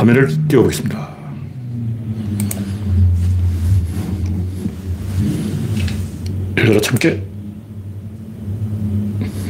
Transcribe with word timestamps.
화면을 0.00 0.28
띄워보겠습니다. 0.48 1.10
열려라 6.56 6.80
참깨. 6.80 7.22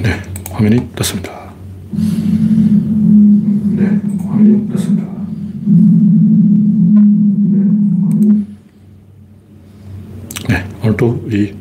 네, 0.02 0.22
화면이 0.50 0.88
떴습니다. 0.96 1.52
네, 3.76 4.00
화면이 4.26 4.68
떴습니다. 4.70 5.06
네, 10.48 10.68
오늘도 10.82 11.28
이 11.30 11.54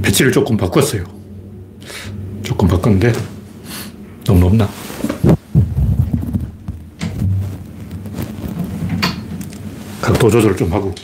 배치를 0.00 0.32
조금 0.32 0.56
바꿨어요. 0.56 1.04
조금 2.42 2.68
바꿨는데 2.68 3.12
너무 4.24 4.40
높나? 4.40 4.66
각도 10.20 10.28
조절을 10.28 10.54
좀 10.54 10.70
하고 10.70 10.94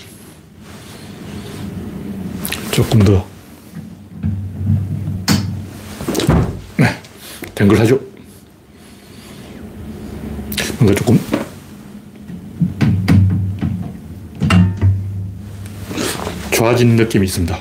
조금 2.70 2.98
더 3.02 3.26
네, 6.76 7.00
된 7.54 7.66
걸 7.66 7.78
하죠. 7.80 7.98
뭔가 10.78 10.94
조금 10.94 11.18
좋아진 16.50 16.96
느낌이 16.96 17.24
있습니다. 17.24 17.58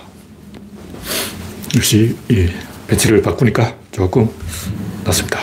역시 1.77 2.17
이 2.27 2.49
배치를 2.87 3.21
바꾸니까 3.21 3.77
조금 3.93 4.29
낫습니다. 5.05 5.39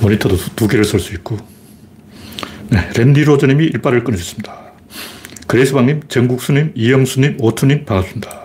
모니터도 0.00 0.36
두 0.56 0.66
개를 0.66 0.84
쓸 0.84 0.98
수 0.98 1.14
있고 1.14 1.38
네, 2.68 2.90
랜디 2.96 3.24
로저님이 3.24 3.66
일발을 3.66 4.02
끊으셨습니다. 4.02 4.72
그레이스방님, 5.46 6.02
정국수님, 6.08 6.72
이영수님, 6.74 7.36
오투님 7.40 7.84
반갑습니다. 7.84 8.44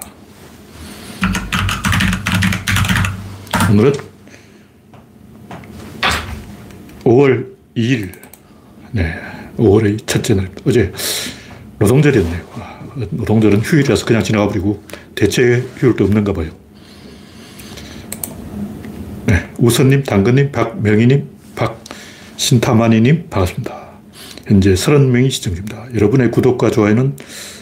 오늘은 3.71 3.93
5월 7.03 7.47
2일, 7.75 8.11
네, 8.91 9.19
5월의 9.57 10.05
첫째 10.05 10.35
날, 10.35 10.49
어제 10.67 10.91
노동절이었네요. 11.79 12.51
노동절은 13.11 13.61
휴일이라서 13.61 14.05
그냥 14.05 14.23
지나가 14.23 14.49
버리고 14.49 14.83
대체 15.15 15.63
휴일도 15.77 16.03
없는가 16.03 16.33
봐요. 16.33 16.51
네, 19.25 19.49
우선님, 19.57 20.03
당근님, 20.03 20.51
박명희님, 20.51 21.27
박신타마니님 21.55 23.29
반갑습니다. 23.29 23.80
현재 24.51 24.73
30명이 24.73 25.31
시청 25.31 25.53
중입니다. 25.53 25.85
여러분의 25.95 26.29
구독과 26.29 26.71
좋아요는 26.71 27.15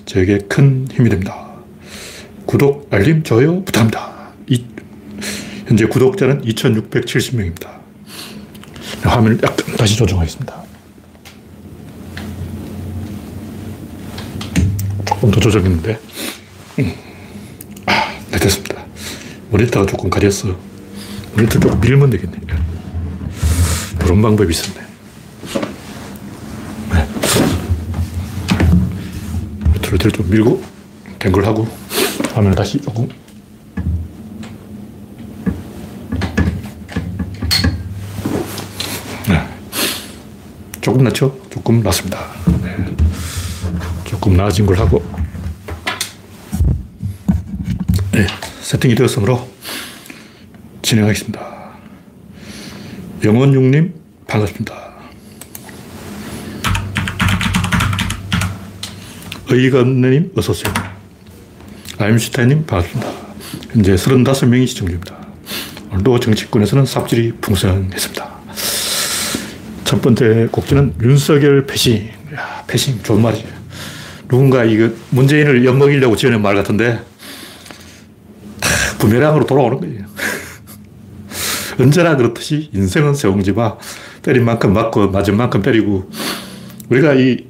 저에게 0.07 0.39
큰 0.49 0.87
힘이 0.91 1.11
됩니다. 1.11 1.51
구독, 2.47 2.91
알림, 2.91 3.21
좋아요 3.21 3.63
부탁합니다. 3.63 4.31
이, 4.47 4.65
현재 5.67 5.85
구독자는 5.85 6.41
2670명입니다. 6.41 7.67
화면을 9.03 9.37
약간 9.43 9.75
다시 9.77 9.95
조정하겠습니다. 9.97 10.63
조금 15.05 15.29
더 15.29 15.39
조정했는데. 15.39 15.99
음. 16.79 16.93
아, 17.85 18.13
네, 18.31 18.39
됐습니다. 18.39 18.83
모니터가 19.51 19.85
조금 19.85 20.09
가렸어. 20.09 20.57
모니터 21.35 21.59
좀 21.59 21.79
밀면 21.79 22.09
되겠네. 22.09 22.39
그런 23.99 24.23
방법이 24.23 24.49
있었네. 24.51 24.88
밑으로 29.91 30.11
좀 30.11 30.29
밀고 30.29 30.61
된걸 31.17 31.45
하고 31.45 31.67
화면을 32.33 32.55
다시 32.55 32.79
조금 32.79 33.09
네. 39.27 39.47
조금 40.81 41.03
낫죠? 41.03 41.39
조금 41.49 41.81
낫습니다. 41.81 42.27
네. 42.61 42.95
조금 44.05 44.37
나아진 44.37 44.65
걸 44.65 44.77
하고 44.77 45.03
네. 48.11 48.27
세팅이 48.61 48.95
되었으므로 48.95 49.49
진행하겠습니다. 50.81 51.59
영원육님 53.23 53.93
반갑습니다. 54.27 54.88
의건님 59.51 60.31
어서 60.37 60.51
오세요. 60.51 60.71
아임슈타인님 61.97 62.65
반갑습니다. 62.67 63.11
현재 63.71 63.95
35명이 63.95 64.67
시청 64.67 64.87
중입니다. 64.87 65.17
오늘도 65.91 66.19
정치권에서는 66.19 66.85
삽질이 66.85 67.33
풍성했습니다. 67.41 68.29
첫 69.85 70.01
번째 70.03 70.47
곡지는 70.51 70.93
윤석열 71.01 71.65
패싱. 71.65 72.09
야, 72.35 72.63
패싱 72.67 73.01
좋은 73.01 73.23
말이죠. 73.23 73.47
누군가 74.27 74.63
이거 74.63 74.91
문재인을 75.09 75.65
엿먹이려고 75.65 76.15
지어낸 76.15 76.43
말 76.43 76.55
같은데 76.55 76.99
부메랑으로 78.99 79.47
돌아오는 79.47 79.79
거예요. 79.79 80.05
언제나 81.79 82.15
그렇듯이 82.15 82.69
인생은 82.71 83.15
세옹지마 83.15 83.77
때린 84.21 84.45
만큼 84.45 84.73
맞고 84.73 85.09
맞은 85.09 85.35
만큼 85.35 85.63
때리고 85.63 86.07
우리가 86.89 87.15
이 87.15 87.49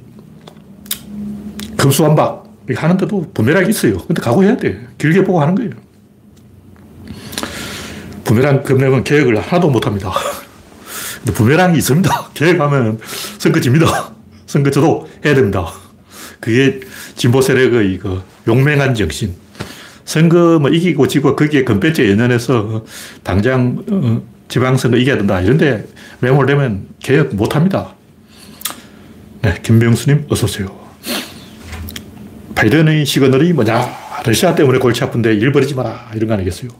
금수한박 1.80 2.44
하는데도 2.76 3.32
부메랑이 3.32 3.70
있어요. 3.70 3.98
근데 4.06 4.20
각오해야 4.20 4.56
돼. 4.56 4.86
길게 4.98 5.24
보고 5.24 5.40
하는 5.40 5.54
거예요. 5.54 5.70
부메랑 8.24 8.62
금액은 8.62 9.02
계획을 9.02 9.40
하나도 9.40 9.70
못 9.70 9.86
합니다. 9.86 10.12
근데 11.18 11.32
부메랑이 11.32 11.78
있습니다. 11.78 12.30
계획하면 12.34 13.00
선거 13.38 13.60
집니다. 13.60 14.12
선거 14.46 14.70
저도 14.70 15.08
해야 15.24 15.34
됩니다. 15.34 15.66
그게 16.38 16.80
진보 17.16 17.40
세력의 17.40 17.98
그 17.98 18.22
용맹한 18.46 18.94
정신. 18.94 19.34
선거 20.04 20.58
뭐 20.60 20.70
이기고 20.70 21.08
지고 21.08 21.34
거기에 21.34 21.64
금배지 21.64 22.08
연연해서 22.10 22.84
당장 23.22 23.84
어, 23.90 24.22
지방선거 24.48 24.96
이겨야 24.96 25.16
된다. 25.16 25.40
이런데 25.40 25.86
매몰되면 26.20 26.88
개혁 27.00 27.34
못 27.34 27.56
합니다. 27.56 27.94
네, 29.42 29.56
김병수님 29.62 30.26
어서 30.28 30.46
오세요. 30.46 30.79
바이든의 32.60 33.06
시그널이 33.06 33.54
뭐냐? 33.54 33.88
러시아 34.26 34.54
때문에 34.54 34.78
골치 34.78 35.02
아픈데 35.02 35.34
일 35.34 35.50
벌이지 35.50 35.74
마라. 35.74 36.10
이런 36.14 36.28
거 36.28 36.34
아니겠어요? 36.34 36.70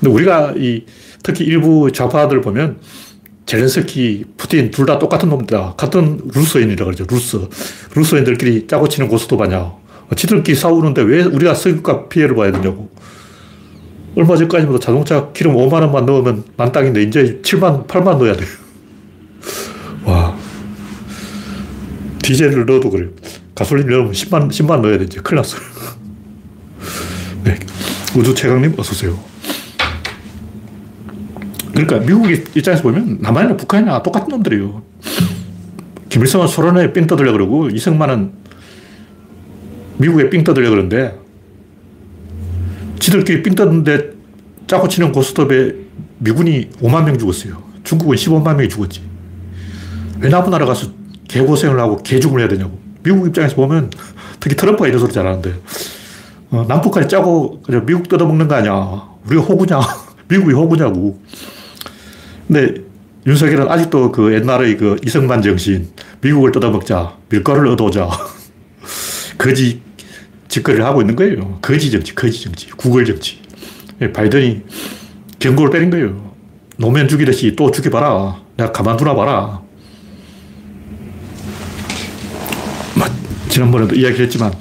근데 0.00 0.12
우리가 0.12 0.54
이 0.56 0.84
특히 1.22 1.44
일부 1.44 1.90
좌파들 1.92 2.40
보면 2.40 2.78
젤렌스키, 3.46 4.24
푸틴 4.36 4.70
둘 4.72 4.86
다 4.86 4.98
똑같은 4.98 5.28
놈이다. 5.28 5.74
같은 5.76 6.20
루스인이라고 6.34 6.90
그러죠. 6.90 7.06
루스. 7.08 7.48
루스인들끼리 7.94 8.66
짜고 8.66 8.88
치는 8.88 9.08
고스톱 9.08 9.40
아냐. 9.42 9.72
지들끼리 10.16 10.56
싸우는데 10.56 11.02
왜 11.02 11.22
우리가 11.22 11.54
성과 11.54 12.08
피해를 12.08 12.34
봐야 12.34 12.50
되냐고. 12.50 12.90
얼마 14.16 14.36
전까지만 14.36 14.80
자동차 14.80 15.30
기름 15.32 15.54
5만 15.54 15.74
원만 15.74 16.06
넣으면 16.06 16.44
만 16.56 16.72
땅인데 16.72 17.02
이제 17.02 17.40
7만, 17.42 17.86
8만 17.86 18.18
넣어야 18.18 18.34
돼. 18.34 18.44
와. 20.04 20.36
디젤을 22.22 22.66
넣어도 22.66 22.90
그래요. 22.90 23.10
가솔린 23.54 23.88
넣으면 23.88 24.12
10만, 24.12 24.48
10만 24.48 24.80
넣어야 24.80 24.98
돼. 24.98 25.04
이제 25.04 25.20
큰일 25.20 25.36
났어요. 25.36 25.60
네. 27.44 27.58
우주 28.16 28.34
최강님, 28.34 28.74
어서오세요. 28.78 29.18
그러니까 31.72 31.98
미국의 31.98 32.44
입장에서 32.54 32.82
보면 32.82 33.18
남한이나 33.20 33.56
북한이나 33.56 34.02
똑같은 34.02 34.28
놈들이에요. 34.28 34.82
김일성은 36.08 36.46
소련에 36.46 36.92
삥 36.92 37.06
떠들려 37.06 37.32
그러고 37.32 37.68
이승만은 37.68 38.32
미국에 39.98 40.30
삥 40.30 40.44
떠들려 40.44 40.70
그러는데 40.70 41.18
지들끼리 43.00 43.42
삥 43.42 43.54
떠드는데 43.56 44.12
짜고 44.66 44.88
치는 44.88 45.12
고스톱에 45.12 45.74
미군이 46.18 46.70
5만 46.80 47.04
명 47.04 47.18
죽었어요. 47.18 47.62
중국은 47.82 48.16
15만 48.16 48.56
명이 48.56 48.68
죽었지. 48.68 49.02
왜 50.20 50.30
나쁜 50.30 50.50
나라 50.52 50.64
가서 50.66 50.90
개고생을 51.28 51.78
하고 51.80 52.02
개죽을 52.02 52.40
해야 52.40 52.48
되냐고. 52.48 52.83
미국 53.04 53.26
입장에서 53.28 53.54
보면 53.54 53.90
특히 54.40 54.56
트럼프가 54.56 54.88
이런 54.88 54.98
소리 54.98 55.12
잘하는데 55.12 55.54
어, 56.50 56.64
남북한이 56.68 57.08
짜고 57.08 57.62
그냥 57.62 57.84
미국 57.84 58.08
뜯어먹는 58.08 58.48
거 58.48 58.54
아니야. 58.54 59.08
우리가 59.26 59.42
호구냐. 59.42 59.80
미국이 60.28 60.52
호구냐고. 60.52 61.20
근데 62.46 62.82
윤석열은 63.26 63.68
아직도 63.68 64.12
그 64.12 64.32
옛날의 64.34 64.76
그 64.76 64.96
이승만 65.04 65.42
정신, 65.42 65.88
미국을 66.20 66.52
뜯어먹자, 66.52 67.16
밀가루를 67.28 67.70
얻어오자. 67.70 68.08
거지 69.36 69.82
짓거리를 70.48 70.84
하고 70.84 71.00
있는 71.00 71.16
거예요. 71.16 71.58
거지 71.60 71.90
정치, 71.90 72.14
거지 72.14 72.44
정치, 72.44 72.68
구걸 72.70 73.04
정치. 73.04 73.40
예, 74.00 74.12
바이든이 74.12 74.62
경고를 75.40 75.72
때린 75.72 75.90
거예요. 75.90 76.34
노면 76.76 77.08
죽이듯이 77.08 77.56
또 77.56 77.70
죽여봐라. 77.70 78.40
내가 78.56 78.70
가만두나 78.70 79.14
봐라. 79.14 79.63
지난번에도 83.54 83.94
이야기했지만 83.94 84.52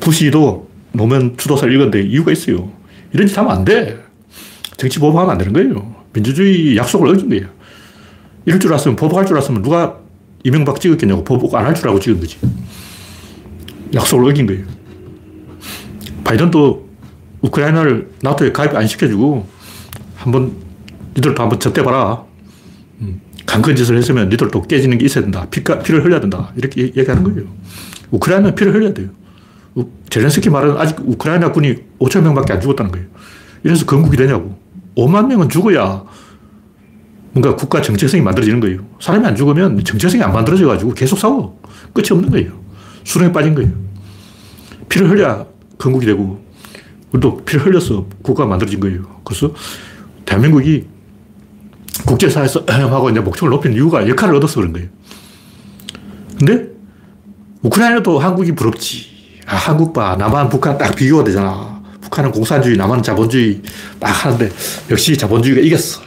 부시도 0.00 0.68
노무현 0.90 1.36
추도사를 1.36 1.72
읽었는데 1.72 2.02
이유가 2.02 2.32
있어요. 2.32 2.72
이런 3.12 3.28
짓 3.28 3.38
하면 3.38 3.52
안 3.52 3.64
돼. 3.64 4.02
정치 4.76 4.98
보복하면 4.98 5.30
안 5.30 5.38
되는 5.38 5.52
거예요. 5.52 5.94
민주주의 6.12 6.76
약속을 6.76 7.08
어긴 7.08 7.28
거예요. 7.28 7.46
이럴 8.46 8.58
줄 8.58 8.72
알았으면, 8.72 8.96
보복할 8.96 9.26
줄 9.26 9.36
알았으면 9.36 9.62
누가 9.62 9.96
이명박 10.42 10.80
찍었겠냐고 10.80 11.22
보복 11.22 11.54
안 11.54 11.64
할 11.66 11.74
줄 11.74 11.86
알고 11.86 12.00
찍은 12.00 12.18
거지. 12.18 12.36
약속을 13.94 14.28
어긴 14.28 14.46
거예요. 14.48 14.64
바이든도 16.24 16.88
우크라이나를 17.42 18.10
나토에 18.22 18.50
가입 18.50 18.74
안 18.74 18.88
시켜주고 18.88 19.46
한번 20.16 20.52
니들도 21.16 21.40
한번 21.40 21.60
젖대봐라. 21.60 22.24
음, 23.46 23.62
강큰 23.62 23.76
짓을 23.76 23.96
했으면 23.96 24.28
니들도 24.28 24.62
깨지는 24.62 24.98
게 24.98 25.06
있어야 25.06 25.22
된다. 25.22 25.46
피가, 25.50 25.78
피를 25.78 26.04
흘려야 26.04 26.20
된다. 26.20 26.52
이렇게 26.56 26.82
얘기하는 26.82 27.22
거예요. 27.22 27.48
우크라이나는 28.10 28.54
피를 28.54 28.74
흘려야 28.74 28.92
돼요. 28.92 29.08
제렌스키 30.10 30.50
말은 30.50 30.76
아직 30.76 30.98
우크라이나 31.00 31.52
군이 31.52 31.76
5천 31.98 32.22
명밖에 32.22 32.54
안 32.54 32.60
죽었다는 32.60 32.90
거예요. 32.90 33.06
이래서 33.64 33.84
건국이 33.86 34.16
되냐고. 34.16 34.58
5만 34.96 35.26
명은 35.26 35.48
죽어야 35.48 36.04
뭔가 37.32 37.54
국가 37.54 37.82
정체성이 37.82 38.22
만들어지는 38.22 38.60
거예요. 38.60 38.86
사람이 38.98 39.26
안 39.26 39.36
죽으면 39.36 39.84
정체성이 39.84 40.22
안 40.22 40.32
만들어져가지고 40.32 40.94
계속 40.94 41.18
싸워. 41.18 41.60
끝이 41.92 42.06
없는 42.10 42.30
거예요. 42.30 42.52
수렁에 43.04 43.30
빠진 43.32 43.54
거예요. 43.54 43.72
피를 44.88 45.10
흘려야 45.10 45.44
건국이 45.76 46.06
되고, 46.06 46.42
우리도 47.12 47.44
피를 47.44 47.66
흘려서 47.66 48.06
국가가 48.22 48.48
만들어진 48.48 48.80
거예요. 48.80 49.20
그래서 49.22 49.52
대한민국이 50.24 50.86
국제사회에서 52.04 52.64
하고 52.66 53.10
이제 53.10 53.20
목적을 53.20 53.50
높이는 53.50 53.76
이유가 53.76 54.06
역할을 54.08 54.34
얻어서 54.36 54.56
그런 54.56 54.72
거예요. 54.72 54.88
근데 56.38 56.68
우크라이나도 57.62 58.18
한국이 58.18 58.52
부럽지. 58.52 59.06
아, 59.46 59.56
한국 59.56 59.92
봐. 59.92 60.16
남한, 60.16 60.48
북한 60.48 60.76
딱 60.76 60.94
비교가 60.94 61.24
되잖아. 61.24 61.82
북한은 62.00 62.30
공산주의, 62.30 62.76
남한은 62.76 63.02
자본주의 63.02 63.62
딱 63.98 64.08
하는데 64.10 64.50
역시 64.90 65.16
자본주의가 65.16 65.60
이겼어. 65.62 66.00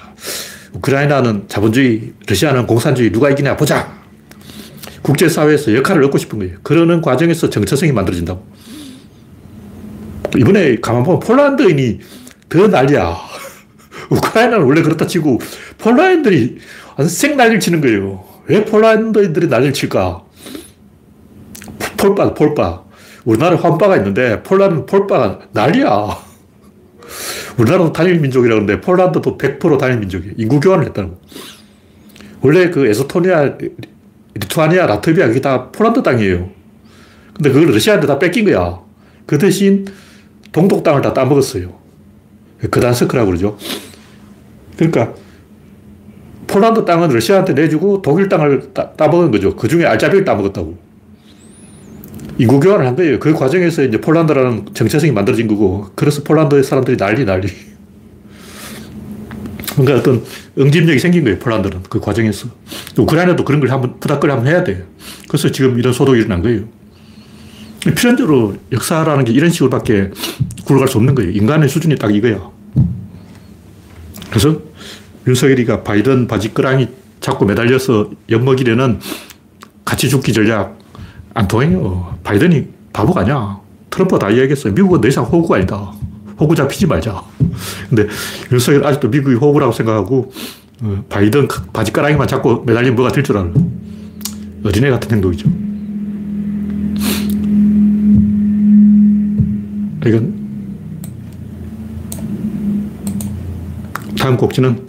우크라이나는 0.73 1.45
자본주의, 1.47 2.13
러시아는 2.27 2.67
공산주의 2.67 3.11
누가 3.11 3.29
이기냐 3.29 3.57
보자. 3.57 3.99
국제사회에서 5.01 5.75
역할을 5.75 6.03
얻고 6.05 6.17
싶은 6.17 6.39
거예요. 6.39 6.57
그러는 6.63 7.01
과정에서 7.01 7.49
정체성이 7.49 7.91
만들어진다고. 7.91 8.45
이번에 10.37 10.79
가만 10.79 11.03
보면 11.03 11.19
폴란드인이 11.19 11.99
더 12.49 12.67
난리야. 12.67 13.17
우크라이나는 14.09 14.65
원래 14.65 14.81
그렇다 14.81 15.07
치고 15.07 15.39
폴란드인들이 15.79 16.57
생 17.07 17.37
난리를 17.37 17.59
치는 17.59 17.81
거예요. 17.81 18.23
왜 18.47 18.63
폴란드인들이 18.65 19.47
난리를 19.47 19.73
칠까? 19.73 20.23
폴바, 21.97 22.33
폴바. 22.33 22.83
우리나라 23.25 23.57
환바가 23.57 23.97
있는데 23.97 24.41
폴란드는 24.43 24.85
폴바가 24.85 25.39
난리야. 25.51 26.17
우리나라도 27.57 27.91
단일 27.91 28.19
민족이라고 28.19 28.61
하는데 28.61 28.81
폴란드도 28.81 29.37
100% 29.37 29.77
단일 29.77 29.97
민족이에요. 29.99 30.33
인구 30.37 30.59
교환을 30.59 30.85
했다는 30.87 31.09
거. 31.11 31.17
원래 32.41 32.69
그 32.69 32.87
에스토니아, 32.87 33.57
리투아니아, 34.35 34.85
라트비아 34.85 35.27
그게 35.27 35.41
다 35.41 35.69
폴란드 35.71 36.03
땅이에요. 36.03 36.49
근데 37.33 37.51
그걸 37.51 37.73
러시아한테 37.73 38.07
다 38.07 38.17
뺏긴 38.19 38.45
거야. 38.45 38.79
그 39.25 39.37
대신 39.37 39.85
동독 40.51 40.83
땅을 40.83 41.01
다 41.01 41.13
따먹었어요. 41.13 41.73
그단스크라고 42.71 43.27
그러죠. 43.27 43.57
그러니까 44.77 45.13
폴란드 46.49 46.83
땅은 46.83 47.09
러시아한테 47.09 47.53
내주고 47.53 48.01
독일 48.01 48.27
땅을 48.27 48.73
따, 48.73 48.91
따먹은 48.93 49.31
거죠. 49.31 49.55
그 49.55 49.67
중에 49.67 49.85
알자비를 49.85 50.25
따먹었다고. 50.25 50.77
인구 52.39 52.59
교환을 52.59 52.87
한 52.87 52.95
거예요. 52.95 53.19
그 53.19 53.33
과정에서 53.33 53.83
이제 53.83 54.01
폴란드라는 54.01 54.69
정체성이 54.73 55.11
만들어진 55.11 55.47
거고, 55.47 55.87
그래서 55.95 56.23
폴란드의 56.23 56.63
사람들이 56.63 56.97
난리 56.97 57.25
난리. 57.25 57.47
뭔가 59.75 59.95
어떤 59.95 60.23
응집력이 60.57 60.99
생긴 60.99 61.23
거예요, 61.23 61.37
폴란드는. 61.37 61.83
그 61.89 61.99
과정에서. 61.99 62.47
우크라이나도 62.97 63.45
그런 63.45 63.59
걸 63.59 63.69
한번 63.69 63.99
부닥거리 63.99 64.31
한번 64.31 64.51
해야 64.51 64.63
돼요. 64.63 64.83
그래서 65.27 65.51
지금 65.51 65.77
이런 65.77 65.93
소동이 65.93 66.19
일어난 66.19 66.41
거예요. 66.41 66.63
필연적으로 67.95 68.55
역사라는 68.71 69.25
게 69.25 69.31
이런 69.31 69.51
식으로밖에 69.51 70.11
굴러갈 70.65 70.87
수 70.87 70.97
없는 70.97 71.15
거예요. 71.15 71.31
인간의 71.31 71.69
수준이 71.69 71.97
딱 71.97 72.13
이거야. 72.13 72.49
그래서 74.29 74.68
윤석열이가 75.29 75.83
바이든 75.83 76.27
바지끄랑이 76.27 76.87
자꾸 77.19 77.45
매달려서 77.45 78.09
엿먹이려는 78.29 78.99
같이 79.85 80.09
죽기 80.09 80.33
전략 80.33 80.77
안 81.35 81.47
통해요. 81.47 82.17
바이든이 82.23 82.67
바보가 82.91 83.21
아니야. 83.21 83.59
트럼프가 83.91 84.19
다 84.19 84.29
이야기했어요. 84.31 84.73
미국은 84.73 85.01
더 85.01 85.07
이상 85.07 85.23
호구가 85.25 85.57
아니다. 85.57 85.93
호구 86.39 86.55
잡히지 86.55 86.87
말자. 86.87 87.21
근데 87.89 88.07
윤석열 88.51 88.85
아직도 88.85 89.09
미국이 89.09 89.35
호구라고 89.35 89.71
생각하고 89.71 90.31
어, 90.81 91.03
바이든 91.09 91.47
바지가랑이만 91.73 92.27
잡고 92.27 92.63
매달리면 92.63 92.95
뭐가 92.95 93.11
될 93.11 93.23
줄 93.23 93.37
알아. 93.37 93.51
어린애 94.63 94.89
같은 94.89 95.11
행동이죠. 95.11 95.47
이건 100.05 100.39
다음 104.17 104.35
곡지는 104.37 104.87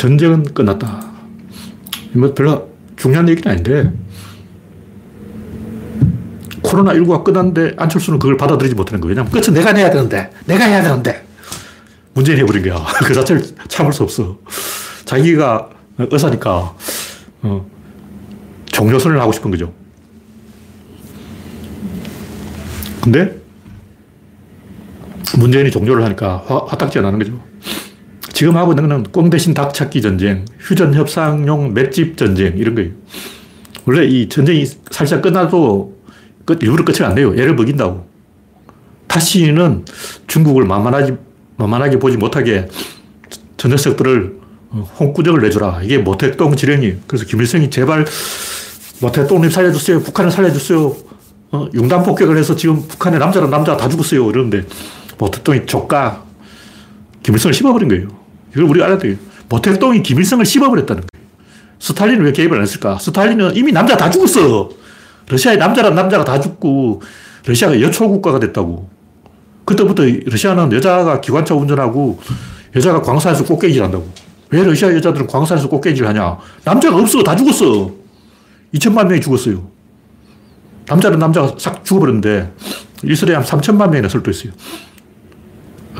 전쟁은 0.00 0.54
끝났다. 0.54 1.04
뭐 2.12 2.32
별로 2.32 2.70
중요한 2.96 3.28
얘기는 3.28 3.52
아닌데 3.52 3.92
코로나19가 6.62 7.22
끝났는데 7.22 7.74
안철수는 7.76 8.18
그걸 8.18 8.38
받아들이지 8.38 8.74
못하는 8.74 9.02
거예요. 9.02 9.10
왜냐면 9.10 9.30
끝은 9.30 9.52
내가 9.52 9.72
내야 9.72 9.90
되는데, 9.90 10.30
내가 10.46 10.64
해야 10.64 10.82
되는데. 10.82 11.26
문재인이 12.14 12.40
해버린 12.40 12.62
거야. 12.62 12.82
그 13.04 13.12
자체를 13.12 13.42
참을 13.68 13.92
수 13.92 14.02
없어. 14.02 14.38
자기가 15.04 15.68
의사니까, 15.98 16.74
어, 17.42 17.66
종료선을 18.72 19.20
하고 19.20 19.32
싶은 19.32 19.50
거죠. 19.50 19.74
근데 23.02 23.38
문재인이 25.36 25.70
종료를 25.70 26.04
하니까 26.04 26.42
화, 26.46 26.64
화딱지가 26.68 27.02
나는 27.02 27.18
거죠. 27.18 27.38
지금 28.32 28.56
하고 28.56 28.72
있는 28.72 28.88
거는 28.88 29.04
꽁 29.12 29.30
대신 29.30 29.54
닭 29.54 29.74
찾기 29.74 30.02
전쟁, 30.02 30.44
휴전 30.58 30.94
협상용 30.94 31.74
맷집 31.74 32.16
전쟁, 32.16 32.56
이런 32.56 32.74
거예요. 32.74 32.90
원래 33.86 34.06
이 34.06 34.28
전쟁이 34.28 34.66
살짝 34.90 35.22
끝나도 35.22 35.96
끝, 36.44 36.62
일부러 36.62 36.84
끝을 36.84 37.04
안 37.04 37.14
내요. 37.14 37.32
애를 37.32 37.54
먹인다고. 37.54 38.06
다시는 39.06 39.84
중국을 40.26 40.64
만만하지, 40.64 41.16
만만하게 41.56 41.98
보지 41.98 42.16
못하게 42.16 42.68
저 43.56 43.68
녀석들을 43.68 44.38
홍구적을 44.98 45.42
내주라. 45.42 45.80
이게 45.82 45.98
모택동 45.98 46.54
지령이에요. 46.54 46.96
그래서 47.06 47.24
김일성이 47.26 47.70
제발 47.70 48.06
모택동님 49.00 49.50
살려주세요. 49.50 50.00
북한을 50.00 50.30
살려주세요. 50.30 50.96
어, 51.52 51.68
융단 51.74 52.04
폭격을 52.04 52.36
해서 52.36 52.54
지금 52.54 52.86
북한의 52.86 53.18
남자랑 53.18 53.50
남자가 53.50 53.76
다 53.76 53.88
죽었어요. 53.88 54.30
이러는데 54.30 54.64
모택동이 55.18 55.66
조까 55.66 56.24
김일성을 57.22 57.52
씹어버린 57.52 57.88
거예요. 57.88 58.19
이걸 58.52 58.64
우리가 58.64 58.86
알아야 58.86 58.98
돼요. 58.98 59.16
모택동이 59.48 60.02
김일성을 60.02 60.44
씹어버렸다는 60.44 61.02
거예요. 61.02 61.26
스탈린은 61.78 62.24
왜 62.24 62.32
개입을 62.32 62.56
안 62.56 62.62
했을까? 62.62 62.98
스탈린은 62.98 63.56
이미 63.56 63.72
남자 63.72 63.96
다 63.96 64.10
죽었어. 64.10 64.70
러시아의 65.28 65.58
남자란 65.58 65.94
남자가 65.94 66.24
다 66.24 66.40
죽고 66.40 67.02
러시아가 67.46 67.80
여초국가가 67.80 68.38
됐다고. 68.38 68.88
그때부터 69.64 70.02
러시아는 70.26 70.72
여자가 70.72 71.20
기관차 71.20 71.54
운전하고 71.54 72.20
여자가 72.76 73.02
광산에서 73.02 73.44
꽃게질 73.44 73.82
한다고. 73.82 74.08
왜 74.50 74.64
러시아 74.64 74.92
여자들은 74.92 75.26
광산에서 75.26 75.68
꽃게질 75.68 76.06
하냐? 76.06 76.38
남자가 76.64 76.96
없어. 76.96 77.22
다 77.22 77.36
죽었어. 77.36 77.92
2천만 78.74 79.06
명이 79.06 79.20
죽었어요. 79.20 79.68
남자는 80.86 81.18
남자가 81.18 81.54
싹 81.56 81.84
죽어버렸는데 81.84 82.52
이스라엘 83.04 83.38
한 83.38 83.44
3천만 83.44 83.90
명이나 83.90 84.08
설도했어요. 84.08 84.52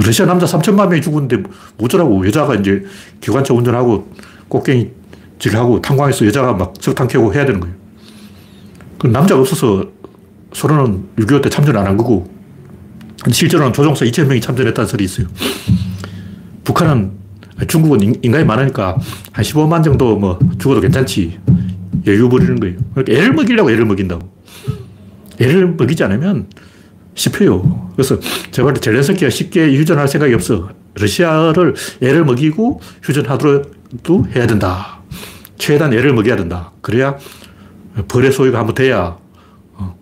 러시아 0.05 0.27
남자 0.27 0.47
3천만 0.47 0.89
명이 0.89 1.03
죽었는데 1.03 1.43
뭐더라고. 1.79 2.27
여자가 2.27 2.55
이제 2.57 2.85
기관차 3.21 3.55
운전하고 3.55 4.09
꽃갱이 4.49 4.91
질하고 5.39 5.81
탄광에서 5.81 6.27
여자가 6.27 6.53
막 6.53 6.75
석탄 6.81 7.09
캐고 7.09 7.33
해야 7.35 7.45
되는 7.45 7.61
거예요. 7.61 7.75
그 8.99 9.07
남자가 9.07 9.41
없어서 9.41 9.85
소련은 10.53 11.05
6.25 11.17 11.43
때 11.43 11.49
참전 11.49 11.77
안 11.77 11.87
한 11.87 11.97
거고, 11.97 12.29
실제로는 13.31 13.73
조종사 13.73 14.05
2천 14.05 14.27
명이 14.27 14.41
참전했다는 14.41 14.89
설이 14.89 15.05
있어요. 15.05 15.27
북한은, 16.65 17.13
중국은 17.69 18.01
인간이 18.23 18.45
많으니까 18.45 18.97
한 19.33 19.45
15만 19.45 19.83
정도 19.85 20.17
뭐 20.17 20.39
죽어도 20.59 20.81
괜찮지. 20.81 21.39
여유 22.07 22.29
부리는 22.29 22.59
거예요. 22.59 22.77
그러니까 22.95 23.13
애를 23.13 23.33
먹이려고 23.33 23.71
애를 23.71 23.85
먹인다고. 23.85 24.31
애를 25.41 25.75
먹이지 25.77 26.03
않으면 26.05 26.49
씹혀요. 27.15 27.93
그래서 27.95 28.19
제발 28.51 28.75
젤렌스키가 28.75 29.31
쉽게 29.31 29.77
휴전할 29.77 30.09
생각이 30.09 30.33
없어. 30.35 30.71
러시아를 30.95 31.75
애를 32.03 32.25
먹이고 32.25 32.81
휴전하더라도 33.03 34.27
해야 34.35 34.47
된다. 34.47 35.01
최대한 35.59 35.93
애를 35.93 36.13
먹여야 36.15 36.37
된다. 36.37 36.73
그래야 36.81 37.17
벌의 38.09 38.33
소유가 38.33 38.59
한번 38.59 38.75
돼야 38.75 39.17
어, 39.75 39.97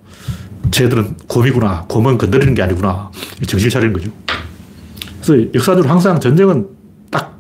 쟤들은 0.71 1.17
곰이구나. 1.27 1.87
곰은 1.89 2.19
건드리는 2.19 2.55
게 2.55 2.63
아니구나. 2.63 3.11
정신 3.47 3.69
차리는 3.71 3.93
거죠. 3.93 4.11
그래서 5.23 5.49
역사적으로 5.55 5.89
항상 5.91 6.21
전쟁은 6.21 6.69
딱 7.11 7.39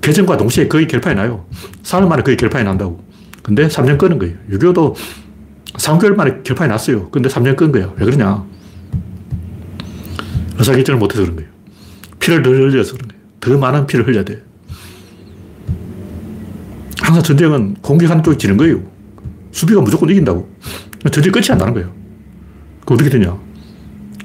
개전과 0.00 0.36
동시에 0.36 0.68
거의 0.68 0.86
결판이 0.86 1.16
나요. 1.16 1.46
3일 1.82 2.08
만에 2.08 2.22
거의 2.22 2.36
결판이 2.36 2.64
난다고. 2.64 3.04
근데 3.42 3.68
3년 3.68 3.96
끄는 3.96 4.18
거예요. 4.18 4.34
6.25도 4.50 4.94
3개월 5.74 6.14
만에 6.14 6.42
결판이 6.42 6.68
났어요. 6.68 7.08
근데 7.10 7.28
3년 7.28 7.56
끈 7.56 7.70
거예요. 7.70 7.94
왜 7.96 8.04
그러냐. 8.04 8.44
의사결정을 10.58 10.98
못해서 10.98 11.22
그런 11.22 11.36
거예요. 11.36 11.50
피를 12.18 12.42
더 12.42 12.50
흘려서 12.50 12.94
그런 12.94 13.08
거예요. 13.08 13.22
더 13.40 13.58
많은 13.58 13.86
피를 13.86 14.06
흘려야 14.06 14.24
돼. 14.24 14.42
항상 17.00 17.22
전쟁은 17.22 17.74
공격하는 17.82 18.22
쪽이 18.22 18.38
지는 18.38 18.56
거예요. 18.56 18.82
수비가 19.52 19.80
무조건 19.80 20.10
이긴다고. 20.10 20.48
전쟁 21.12 21.32
끝이 21.32 21.46
안 21.50 21.58
나는 21.58 21.72
거예요. 21.74 21.92
그 22.84 22.94
어떻게 22.94 23.10
되냐. 23.10 23.38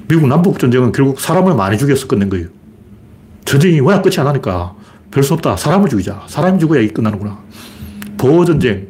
미국 0.08 0.26
남북 0.26 0.58
전쟁은 0.58 0.92
결국 0.92 1.20
사람을 1.20 1.54
많이 1.54 1.78
죽여서 1.78 2.06
끝낸 2.06 2.28
거예요. 2.28 2.48
전쟁이 3.44 3.80
워낙 3.80 4.02
끝이 4.02 4.16
안 4.18 4.24
나니까 4.26 4.74
별 5.10 5.22
수 5.22 5.34
없다. 5.34 5.56
사람을 5.56 5.88
죽이자. 5.90 6.24
사람이 6.28 6.58
죽어야 6.58 6.80
이 6.80 6.88
끝나는구나. 6.88 7.38
보호전쟁. 8.18 8.88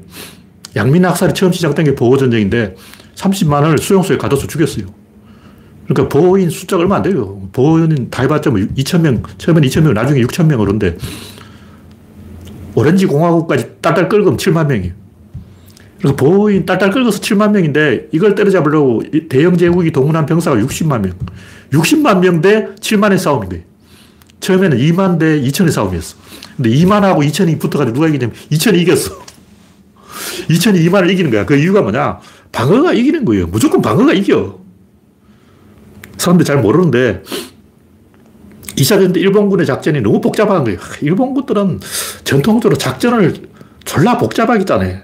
양민 0.76 1.04
학살이 1.04 1.34
처음 1.34 1.52
시작된 1.52 1.84
게 1.84 1.94
보호전쟁인데 1.94 2.76
30만을 3.16 3.80
수용소에 3.80 4.16
가둬서 4.16 4.46
죽였어요. 4.46 4.86
그러니까 5.86 6.08
보호인 6.08 6.48
숫자가 6.50 6.82
얼마 6.82 6.96
안 6.96 7.02
돼요. 7.02 7.40
보호인 7.52 8.08
다 8.10 8.22
해봤자 8.22 8.50
뭐 8.50 8.58
2,000명, 8.60 9.22
처음엔 9.38 9.64
2,000명, 9.64 9.92
나중에 9.92 10.20
6,000명 10.22 10.58
그런데 10.58 10.96
오렌지 12.74 13.06
공화국까지 13.06 13.66
딸딸 13.82 14.08
끌고 14.08 14.36
7만 14.36 14.66
명이에요. 14.66 14.92
그래서 15.98 16.16
보호인 16.16 16.66
딸딸 16.66 16.90
끌어서 16.90 17.20
7만 17.20 17.52
명인데 17.52 18.08
이걸 18.12 18.34
때려잡으려고 18.34 19.02
대영 19.28 19.56
제국이 19.56 19.92
동원한 19.92 20.26
병사가 20.26 20.56
60만 20.56 21.00
명. 21.02 21.12
60만 21.72 22.18
명 22.18 22.40
대 22.40 22.68
7만의 22.80 23.18
싸움인 23.18 23.48
거예요. 23.50 23.64
처음에는 24.40 24.78
2만 24.78 25.18
대 25.20 25.40
2천의 25.40 25.70
싸움이었어. 25.70 26.16
근데 26.56 26.70
2만하고 26.70 27.18
2천이 27.28 27.58
붙어가지고 27.60 27.94
누가 27.94 28.08
이기냐면 28.08 28.34
2천이 28.50 28.78
이겼어. 28.80 29.12
2천이 30.50 30.84
2만을 30.88 31.10
이기는 31.10 31.30
거야. 31.30 31.46
그 31.46 31.56
이유가 31.56 31.82
뭐냐? 31.82 32.18
방어가 32.50 32.92
이기는 32.94 33.24
거예요. 33.24 33.46
무조건 33.46 33.80
방어가 33.80 34.12
이겨. 34.12 34.58
사람들이 36.22 36.46
잘 36.46 36.60
모르는데 36.60 37.22
2차 38.76 38.88
전쟁 38.88 39.22
일본군의 39.22 39.66
작전이 39.66 40.00
너무 40.00 40.20
복잡한 40.20 40.64
거예요. 40.64 40.78
일본군들은 41.00 41.80
전통적으로 42.24 42.78
작전을 42.78 43.34
졸라 43.84 44.16
복잡하게 44.16 44.64
짜네. 44.64 45.02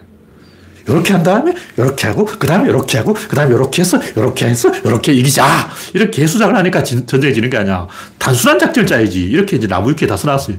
이렇게 0.86 1.12
한 1.12 1.22
다음에 1.22 1.52
이렇게 1.76 2.06
하고 2.06 2.24
그 2.24 2.46
다음에 2.46 2.70
이렇게 2.70 2.96
하고 2.96 3.12
그 3.12 3.36
다음에 3.36 3.54
이렇게 3.54 3.82
해서 3.82 4.00
이렇게 4.16 4.46
해서 4.46 4.72
이렇게 4.84 5.12
이기자. 5.12 5.44
이렇게 5.92 6.26
수작을 6.26 6.56
하니까 6.56 6.82
전쟁이 6.82 7.34
지는 7.34 7.50
게 7.50 7.58
아니야. 7.58 7.86
단순한 8.18 8.58
작전을 8.58 8.86
짜야지. 8.86 9.22
이렇게 9.24 9.56
이제 9.56 9.66
나무 9.66 9.90
위키에 9.90 10.08
다 10.08 10.16
써놨어요. 10.16 10.56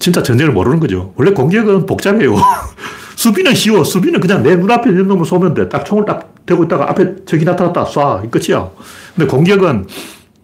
진짜 0.00 0.22
전쟁을 0.22 0.52
모르는 0.52 0.80
거죠. 0.80 1.12
원래 1.16 1.30
공격은 1.30 1.86
복잡해요. 1.86 2.34
수비는 3.14 3.54
쉬워. 3.54 3.84
수비는 3.84 4.18
그냥 4.18 4.42
내 4.42 4.56
눈앞에 4.56 4.90
있는 4.90 5.06
놈을 5.06 5.24
쏘면 5.24 5.54
돼딱 5.54 5.84
총을 5.84 6.04
딱 6.04 6.31
대고 6.46 6.64
있다가 6.64 6.90
앞에 6.90 7.24
적이 7.24 7.44
나타났다. 7.44 7.84
쏴. 7.84 8.30
끝이야. 8.30 8.70
근데 9.14 9.30
공격은 9.30 9.86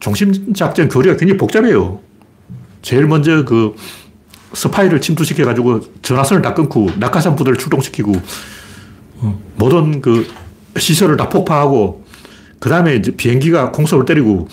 중심작전 0.01 0.89
교리가 0.89 1.17
굉장히 1.17 1.39
복잡해요. 1.39 2.01
제일 2.83 3.07
먼저 3.07 3.45
그 3.45 3.75
스파이를 4.53 5.01
침투시켜가지고 5.01 5.81
전화선을 6.03 6.43
다 6.43 6.55
끊고 6.55 6.91
낙하산 6.99 7.37
부대를 7.37 7.59
출동시키고 7.59 8.13
어, 9.21 9.43
모든 9.57 10.01
그 10.01 10.27
시설을 10.77 11.17
다 11.17 11.29
폭파하고, 11.29 12.05
그 12.59 12.69
다음에 12.69 12.97
이제 12.97 13.11
비행기가 13.11 13.73
공속을 13.73 14.05
때리고, 14.05 14.49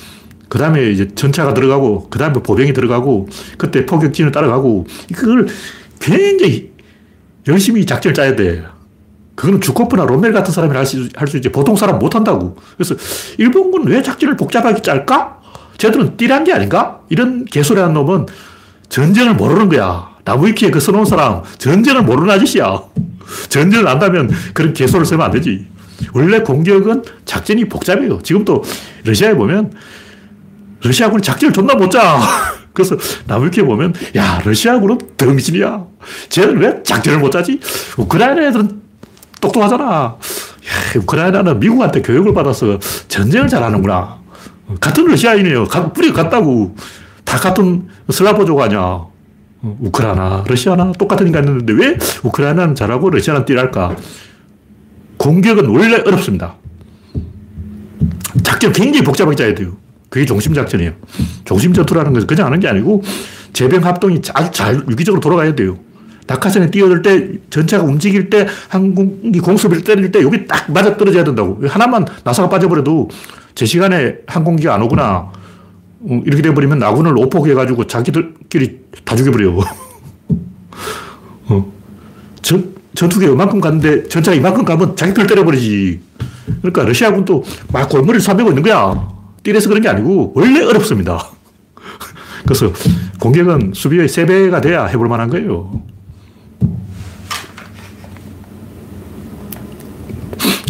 그 0.50 0.58
다음에 0.58 0.90
이제 0.92 1.08
전차가 1.14 1.54
들어가고, 1.54 2.10
그 2.10 2.20
다음에 2.20 2.34
보병이 2.42 2.74
들어가고, 2.74 3.28
그때 3.58 3.86
포격진을 3.86 4.32
따라가고, 4.32 4.88
그걸 5.14 5.48
굉장히 6.00 6.72
열심히 7.48 7.86
작전을 7.86 8.14
짜야 8.14 8.36
돼. 8.36 8.64
그거는 9.36 9.60
주코프나 9.62 10.06
롬멜 10.06 10.32
같은 10.32 10.54
사람이 10.54 10.74
할 10.76 10.86
수, 10.86 11.08
할 11.16 11.28
수 11.28 11.38
있지. 11.38 11.50
보통 11.50 11.76
사람 11.76 12.00
못 12.00 12.16
한다고. 12.16 12.56
그래서 12.78 12.96
일본군 13.38 13.86
왜 13.88 14.02
작전을 14.02 14.36
복잡하게 14.38 14.82
짤까? 14.82 15.40
쟤들은 15.78 16.16
띠란 16.18 16.46
게 16.46 16.54
아닌가? 16.54 17.02
이런 17.10 17.44
개소리 17.46 17.80
하는 17.80 17.94
놈은 17.94 18.28
전쟁을 18.90 19.34
모르는 19.36 19.68
거야. 19.70 20.10
나무위키에 20.24 20.72
그 20.72 20.80
써놓은 20.80 21.06
사람 21.06 21.44
전쟁을 21.58 22.04
모르는 22.04 22.34
아저씨야. 22.34 22.80
전쟁을 23.50 23.88
안다면 23.88 24.32
그런 24.54 24.74
개소를 24.74 25.06
쓰면 25.06 25.26
안 25.26 25.32
되지. 25.32 25.68
원래 26.14 26.40
공격은 26.40 27.04
작전이 27.26 27.66
복잡해요. 27.66 28.22
지금도 28.22 28.64
러시아에 29.04 29.34
보면 29.34 29.74
러시아군이 30.82 31.22
작전을 31.22 31.52
존나 31.54 31.74
못 31.76 31.90
짜. 31.90 32.20
그래서 32.74 32.98
나무위키에 33.28 33.64
보면 33.64 33.94
야 34.16 34.42
러시아군은 34.46 34.98
덩신이야. 35.18 35.86
쟤는 36.30 36.58
왜 36.58 36.84
작전을 36.84 37.20
못 37.20 37.32
짜지? 37.32 37.60
우크라이나 37.98 38.44
애들은 38.48 38.85
똑똑하잖아. 39.42 39.84
야, 39.86 40.18
우크라이나는 40.98 41.60
미국한테 41.60 42.02
교육을 42.02 42.34
받아서 42.34 42.80
전쟁을 43.08 43.48
잘하는구나. 43.48 44.18
같은 44.80 45.06
러시아인이에요. 45.06 45.66
뿌리가 45.94 46.24
같다고. 46.24 46.76
다 47.24 47.38
같은 47.38 47.88
슬라브족 48.10 48.60
아니야. 48.62 49.06
우크라이나, 49.62 50.44
러시아나 50.48 50.92
똑같은 50.94 51.28
인간이었는데 51.28 51.74
왜 51.74 51.98
우크라이나는 52.24 52.76
잘하고 52.76 53.10
러시아는 53.10 53.46
띠랄까? 53.46 53.96
공격은 55.18 55.66
원래 55.68 55.96
어렵습니다. 55.96 56.56
작전 58.44 58.72
굉장히 58.72 59.04
복잡하게 59.04 59.36
짜야 59.36 59.56
돼요. 59.56 59.78
그게 60.10 60.26
종심작전이에요. 60.26 60.92
종심전투라는 61.46 62.14
것은 62.14 62.28
그냥 62.28 62.48
하는 62.48 62.60
게 62.60 62.68
아니고 62.68 63.02
재병 63.54 63.84
합동이 63.86 64.22
아주 64.34 64.52
잘 64.52 64.76
유기적으로 64.90 65.20
돌아가야 65.20 65.56
돼요. 65.56 65.78
낙하산에 66.28 66.72
뛰어들 66.72 67.02
때, 67.02 67.32
전차가 67.50 67.84
움직일 67.84 68.30
때, 68.30 68.48
항공기 68.70 69.40
공습을 69.40 69.84
때릴 69.84 70.12
때, 70.12 70.22
여기 70.22 70.46
딱 70.48 70.72
맞아 70.72 70.98
떨어져야 70.98 71.24
된다고. 71.24 71.60
하나만 71.68 72.06
나사가 72.24 72.50
빠져버려도 72.50 73.10
제 73.54 73.66
시간에 73.66 74.16
항공기가 74.26 74.74
안 74.74 74.82
오거나, 74.84 75.32
어, 76.08 76.22
이렇게 76.26 76.42
돼버리면 76.42 76.80
나군을 76.80 77.18
오폭해가지고 77.18 77.88
자기들끼리 77.88 78.80
다 79.04 79.16
죽여버려. 79.16 79.56
어. 81.48 81.74
전, 82.42 82.76
전투기 82.94 83.26
이만큼 83.26 83.60
갔는데 83.60 84.08
전차가 84.08 84.36
이만큼 84.36 84.66
가면 84.66 84.96
자기들 84.96 85.28
때려버리지. 85.28 86.00
그러니까 86.62 86.84
러시아군도 86.84 87.44
막 87.72 87.90
골머리를 87.90 88.22
싸매고 88.22 88.50
있는 88.50 88.64
거야. 88.64 89.10
띠래서 89.44 89.68
그런 89.70 89.82
게 89.82 89.90
아니고 89.90 90.34
원래 90.36 90.64
어렵습니다. 90.64 91.28
그래서 92.46 92.72
공격은 93.20 93.72
수비의 93.74 94.08
3배가 94.08 94.62
돼야 94.62 94.86
해볼 94.86 95.08
만한 95.08 95.30
거예요. 95.30 95.82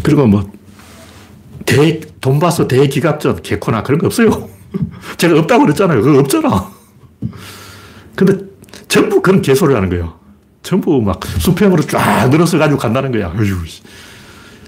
그리고 0.05 0.27
뭐, 0.27 0.47
대, 1.65 1.99
돈바스 2.21 2.67
대기갑전, 2.67 3.41
개코나 3.41 3.81
그런 3.81 3.99
거 3.99 4.05
없어요. 4.05 4.47
제가 5.17 5.39
없다고 5.39 5.63
그랬잖아요. 5.63 6.01
그거 6.01 6.19
없잖아. 6.19 6.71
근데 8.15 8.37
전부 8.87 9.21
그런 9.21 9.41
개소리를 9.41 9.75
하는 9.75 9.89
거예요. 9.89 10.13
전부 10.61 11.01
막 11.01 11.19
수평으로 11.39 11.81
쫙 11.83 12.29
늘어서 12.29 12.57
가지고 12.59 12.79
간다는 12.79 13.11
거야. 13.11 13.27
어휴. 13.27 13.55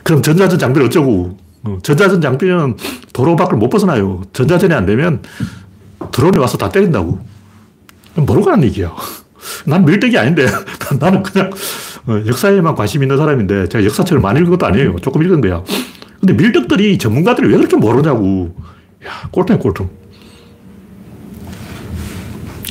그럼 0.03 0.21
전자전 0.23 0.57
장비는 0.57 0.87
어쩌고. 0.87 1.37
어, 1.63 1.77
전자전 1.83 2.19
장비는 2.21 2.77
도로 3.13 3.35
밖을 3.35 3.57
못 3.57 3.69
벗어나요. 3.69 4.23
전자전이 4.33 4.73
안 4.73 4.85
되면 4.85 5.21
드론이 6.11 6.37
와서 6.39 6.57
다 6.57 6.69
때린다고. 6.69 7.19
모르고 8.15 8.49
하는 8.49 8.63
얘기야. 8.63 8.95
난 9.65 9.85
밀떡이 9.85 10.17
아닌데. 10.17 10.47
나는 10.99 11.21
그냥 11.21 11.51
어, 11.51 11.96
역사에만 12.07 12.75
관심 12.75 13.03
있는 13.03 13.17
사람인데 13.17 13.67
제가 13.69 13.83
역사책을 13.83 14.21
많이 14.21 14.39
읽은 14.39 14.51
것도 14.51 14.65
아니에요. 14.65 14.95
조금 15.01 15.23
읽은 15.23 15.41
거야. 15.41 15.63
근데 16.19 16.33
밀떡들이 16.33 16.97
전문가들이 16.97 17.47
왜 17.47 17.57
그렇게 17.57 17.75
모르냐고. 17.75 18.55
야, 19.05 19.27
꼴통 19.31 19.59
꼴통. 19.59 19.89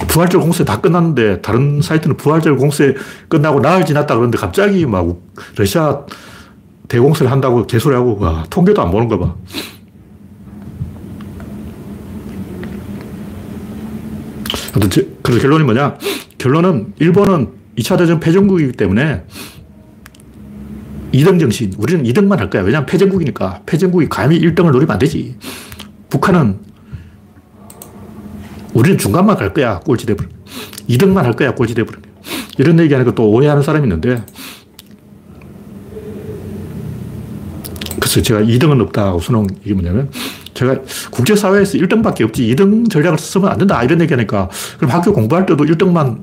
부활절 0.08 0.40
공세 0.40 0.64
다 0.64 0.80
끝났는데 0.80 1.42
다른 1.42 1.82
사이트는 1.82 2.16
부활절 2.16 2.56
공세 2.56 2.94
끝나고 3.28 3.60
나흘 3.60 3.84
지났다 3.84 4.14
그러는데 4.14 4.38
갑자기 4.38 4.86
막 4.86 5.20
러시아 5.56 6.04
대공세를 6.88 7.30
한다고 7.30 7.66
개소리하고 7.66 8.18
와, 8.18 8.44
통계도 8.48 8.80
안 8.80 8.90
보는 8.90 9.08
거 9.08 9.18
봐. 9.18 9.34
그래서 15.22 15.40
결론이 15.42 15.64
뭐냐? 15.64 15.96
결론은 16.38 16.94
일본은 16.98 17.48
2차 17.78 17.98
대전 17.98 18.20
패전국이기 18.20 18.72
때문에 18.72 19.24
2등 21.12 21.40
정신. 21.40 21.72
우리는 21.78 22.04
2등만 22.04 22.36
할 22.36 22.50
거야. 22.50 22.62
왜냐면 22.62 22.86
패전국이니까. 22.86 23.62
패전국이 23.66 24.08
감히 24.08 24.38
1등을 24.40 24.70
노리면 24.72 24.90
안 24.90 24.98
되지. 24.98 25.36
북한은 26.08 26.58
우리는 28.74 28.98
중간만 28.98 29.36
갈 29.36 29.54
거야. 29.54 29.80
꼴찌 29.80 30.06
돼버려. 30.06 30.28
2등만 30.88 31.22
할 31.22 31.32
거야. 31.32 31.54
꼴찌 31.54 31.74
돼버려. 31.74 31.98
이런 32.58 32.78
얘기 32.80 32.92
하니까 32.94 33.14
또 33.14 33.30
오해하는 33.30 33.62
사람이 33.62 33.84
있는데 33.84 34.22
그래서 38.00 38.22
제가 38.22 38.40
2등은 38.40 38.80
없다고 38.80 39.20
수능 39.20 39.46
이게 39.64 39.74
뭐냐면 39.74 40.10
제가 40.54 40.80
국제사회에서 41.10 41.78
1등밖에 41.78 42.22
없지 42.22 42.42
2등 42.54 42.88
전략을 42.90 43.18
쓰면 43.18 43.48
안 43.50 43.58
된다 43.58 43.82
이런 43.82 44.00
얘기 44.00 44.12
하니까 44.14 44.48
그럼 44.78 44.90
학교 44.90 45.12
공부할 45.12 45.44
때도 45.44 45.64
1등만 45.64 46.22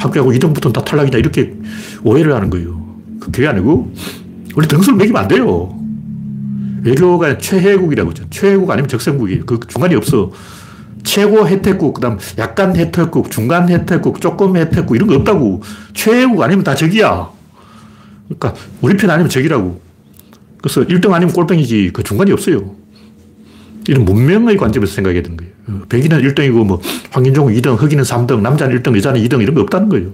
합격하고 0.00 0.32
2등부터는 0.32 0.72
다 0.72 0.82
탈락이다 0.82 1.18
이렇게 1.18 1.54
오해를 2.02 2.34
하는 2.34 2.50
거예요. 2.50 2.80
그게 3.20 3.46
아니고 3.46 3.92
우리 4.56 4.66
등수를 4.66 4.96
매기면 4.96 5.22
안 5.22 5.28
돼요. 5.28 5.76
외교가 6.82 7.36
최혜국이라고 7.38 8.10
하죠. 8.10 8.24
최혜국 8.30 8.70
아니면 8.70 8.88
적성국이에요. 8.88 9.44
그 9.44 9.60
중간이 9.68 9.94
없어. 9.94 10.32
최고 11.02 11.46
혜택국, 11.46 11.94
그 11.94 12.00
다음 12.00 12.18
약간 12.38 12.76
혜택국, 12.76 13.30
중간 13.30 13.68
혜택국, 13.68 14.20
조금 14.20 14.56
혜택국, 14.56 14.96
이런 14.96 15.08
거 15.08 15.14
없다고. 15.16 15.62
최혜국 15.94 16.42
아니면 16.42 16.64
다 16.64 16.74
적이야. 16.74 17.30
그러니까 18.28 18.54
우리 18.80 18.96
편 18.96 19.10
아니면 19.10 19.28
적이라고. 19.28 19.80
그래서 20.58 20.82
1등 20.82 21.12
아니면 21.12 21.34
꼴등이지. 21.34 21.90
그 21.92 22.02
중간이 22.02 22.32
없어요. 22.32 22.74
이런 23.88 24.04
문명의 24.04 24.56
관점에서 24.56 24.94
생각해야 24.94 25.22
되는 25.22 25.36
거예요. 25.36 25.52
어, 25.70 25.82
백인은 25.88 26.22
1등이고, 26.22 26.64
뭐, 26.64 26.80
황인종은 27.10 27.54
2등, 27.54 27.80
흑인은 27.80 28.04
3등, 28.04 28.40
남자는 28.40 28.82
1등, 28.82 28.96
여자는 28.96 29.20
2등, 29.22 29.40
이런 29.40 29.54
거 29.54 29.62
없다는 29.62 29.88
거예요. 29.88 30.10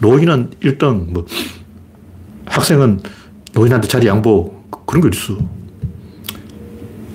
노인은 0.00 0.50
1등, 0.62 1.12
뭐, 1.12 1.26
학생은 2.46 3.00
노인한테 3.52 3.88
자리 3.88 4.06
양보, 4.06 4.62
그런 4.86 5.00
거 5.02 5.08
있어. 5.08 5.38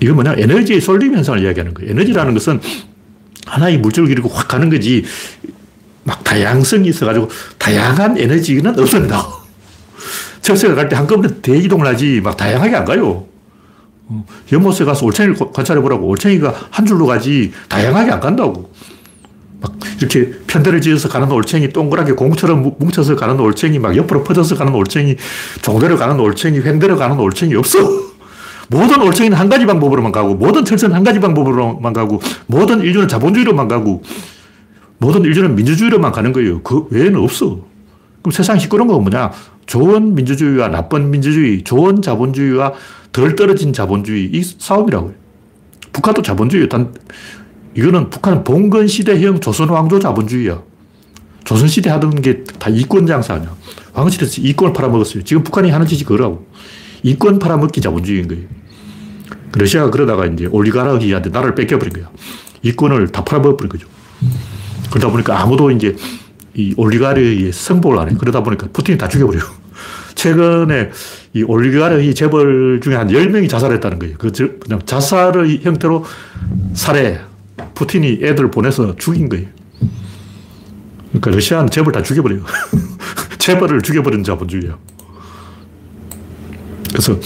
이건 0.00 0.14
뭐냐, 0.14 0.34
에너지의 0.38 0.80
쏠림 0.80 1.14
현상을 1.14 1.42
이야기하는 1.42 1.74
거예요. 1.74 1.90
에너지라는 1.90 2.34
것은 2.34 2.60
하나의 3.46 3.78
물질을 3.78 4.08
기르고 4.08 4.28
확 4.28 4.48
가는 4.48 4.70
거지, 4.70 5.04
막 6.04 6.24
다양성이 6.24 6.88
있어가지고, 6.88 7.28
다양한 7.58 8.18
에너지는 8.18 8.78
없습니다. 8.78 9.26
철새가 10.40 10.74
갈 10.74 10.88
때 10.88 10.96
한꺼번에 10.96 11.34
대이동을 11.42 11.86
하지, 11.86 12.20
막 12.22 12.36
다양하게 12.36 12.76
안 12.76 12.84
가요. 12.84 13.27
어, 14.08 14.24
연못에 14.52 14.84
가서 14.84 15.06
올챙이를 15.06 15.36
관찰해 15.52 15.80
보라고. 15.80 16.06
올챙이가 16.08 16.54
한 16.70 16.86
줄로 16.86 17.06
가지, 17.06 17.52
다양하게 17.68 18.10
안 18.10 18.20
간다고. 18.20 18.70
막 19.60 19.74
이렇게 19.98 20.30
편대를 20.46 20.80
지어서 20.80 21.08
가는 21.08 21.30
올챙이, 21.30 21.70
동그랗게 21.70 22.12
공처럼 22.12 22.74
뭉쳐서 22.78 23.16
가는 23.16 23.38
올챙이, 23.38 23.78
막 23.78 23.96
옆으로 23.96 24.24
퍼져서 24.24 24.56
가는 24.56 24.74
올챙이, 24.74 25.16
종대로 25.62 25.96
가는 25.96 26.18
올챙이, 26.18 26.60
횡대로 26.60 26.96
가는 26.96 27.18
올챙이 27.18 27.54
없어. 27.54 27.78
모든 28.70 29.00
올챙이는 29.00 29.36
한 29.36 29.48
가지 29.48 29.66
방법으로만 29.66 30.12
가고, 30.12 30.34
모든 30.34 30.64
철새는 30.64 30.94
한 30.94 31.02
가지 31.02 31.20
방법으로만 31.20 31.92
가고, 31.92 32.20
모든 32.46 32.80
인류는 32.80 33.08
자본주의로만 33.08 33.66
가고, 33.66 34.02
모든 34.98 35.22
인류는 35.22 35.54
민주주의로만 35.54 36.12
가는 36.12 36.32
거예요. 36.32 36.62
그 36.62 36.86
외에는 36.90 37.16
없어. 37.20 37.60
그럼 38.22 38.32
세상이 38.32 38.60
시끄러운 38.60 38.88
건 38.88 39.00
뭐냐? 39.02 39.32
좋은 39.68 40.14
민주주의와 40.14 40.68
나쁜 40.68 41.10
민주주의, 41.10 41.62
좋은 41.62 42.00
자본주의와 42.02 42.72
덜 43.12 43.36
떨어진 43.36 43.72
자본주의, 43.72 44.24
이 44.32 44.42
싸움이라고요. 44.42 45.12
북한도 45.92 46.22
자본주의. 46.22 46.68
단, 46.68 46.94
이거는 47.76 48.08
북한은 48.10 48.44
봉건 48.44 48.88
시대형 48.88 49.40
조선 49.40 49.68
왕조 49.68 49.98
자본주의야. 50.00 50.62
조선 51.44 51.68
시대 51.68 51.90
하던 51.90 52.20
게 52.22 52.44
다 52.58 52.70
이권 52.70 53.06
장사 53.06 53.34
아니야. 53.34 53.54
왕실에서 53.92 54.40
이권을 54.42 54.72
팔아먹었어요. 54.72 55.22
지금 55.24 55.44
북한이 55.44 55.70
하는 55.70 55.86
짓이 55.86 56.02
그거라고. 56.02 56.46
이권 57.02 57.38
팔아먹기 57.38 57.80
자본주의인 57.80 58.26
거예요. 58.28 58.44
러시아가 59.52 59.90
그러다가 59.90 60.26
이제 60.26 60.46
올리가르히한테 60.46 61.30
나라를 61.30 61.54
뺏겨버린 61.54 61.92
거야. 61.92 62.10
이권을 62.62 63.08
다 63.08 63.22
팔아먹어버린 63.22 63.68
거죠. 63.68 63.86
그러다 64.90 65.10
보니까 65.10 65.40
아무도 65.42 65.70
이제 65.70 65.94
이 66.58 66.74
올리가르히의 66.76 67.52
성복을 67.52 67.98
안 67.98 68.10
해. 68.10 68.14
그러다 68.18 68.42
보니까 68.42 68.66
푸틴이 68.72 68.98
다 68.98 69.08
죽여버려. 69.08 69.38
최근에 70.16 70.90
이 71.34 71.44
올리가르히 71.44 72.12
재벌 72.16 72.80
중에 72.82 72.96
한 72.96 73.06
10명이 73.08 73.48
자살했다는 73.48 74.00
거예요. 74.00 74.16
그, 74.18 74.32
그냥 74.32 74.80
자살의 74.84 75.60
형태로 75.62 76.04
살해. 76.74 77.20
푸틴이 77.74 78.18
애들 78.22 78.50
보내서 78.50 78.96
죽인 78.96 79.28
거예요. 79.28 79.46
그러니까 81.10 81.30
러시아는 81.30 81.70
재벌 81.70 81.92
다 81.92 82.02
죽여버려요. 82.02 82.42
재벌을 83.38 83.80
죽여버린 83.80 84.24
자본주의야. 84.24 84.76
그래서 86.90 87.20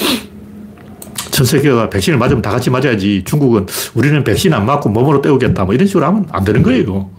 전 1.30 1.46
세계가 1.46 1.88
백신을 1.88 2.18
맞으면 2.18 2.42
다 2.42 2.50
같이 2.50 2.68
맞아야지. 2.68 3.22
중국은 3.24 3.66
우리는 3.94 4.22
백신 4.24 4.52
안 4.52 4.66
맞고 4.66 4.90
몸으로 4.90 5.22
때우겠다. 5.22 5.64
뭐 5.64 5.72
이런 5.72 5.86
식으로 5.86 6.04
하면 6.04 6.26
안 6.30 6.44
되는 6.44 6.62
거예요. 6.62 7.10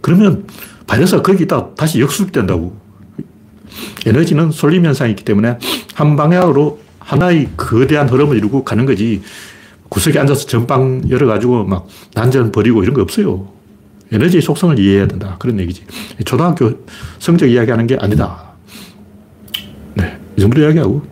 그러면 0.00 0.46
바이러스가 0.86 1.22
거기 1.22 1.44
있다 1.44 1.74
다시 1.74 2.00
역수된다고. 2.00 2.76
에너지는 4.06 4.50
쏠림 4.50 4.84
현상이 4.84 5.12
있기 5.12 5.24
때문에 5.24 5.58
한 5.94 6.16
방향으로 6.16 6.80
하나의 6.98 7.48
거대한 7.56 8.08
흐름을 8.08 8.36
이루고 8.36 8.64
가는 8.64 8.86
거지. 8.86 9.22
구석에 9.88 10.18
앉아서 10.18 10.46
전방 10.46 11.02
열어가지고 11.10 11.64
막 11.64 11.86
난전 12.14 12.52
버리고 12.52 12.82
이런 12.82 12.94
거 12.94 13.02
없어요. 13.02 13.48
에너지의 14.10 14.42
속성을 14.42 14.78
이해해야 14.78 15.06
된다. 15.06 15.36
그런 15.38 15.58
얘기지. 15.60 15.84
초등학교 16.24 16.84
성적 17.18 17.46
이야기하는 17.46 17.86
게 17.86 17.96
아니다. 18.00 18.52
네. 19.94 20.18
이 20.36 20.40
정도 20.40 20.60
이야기하고. 20.60 21.02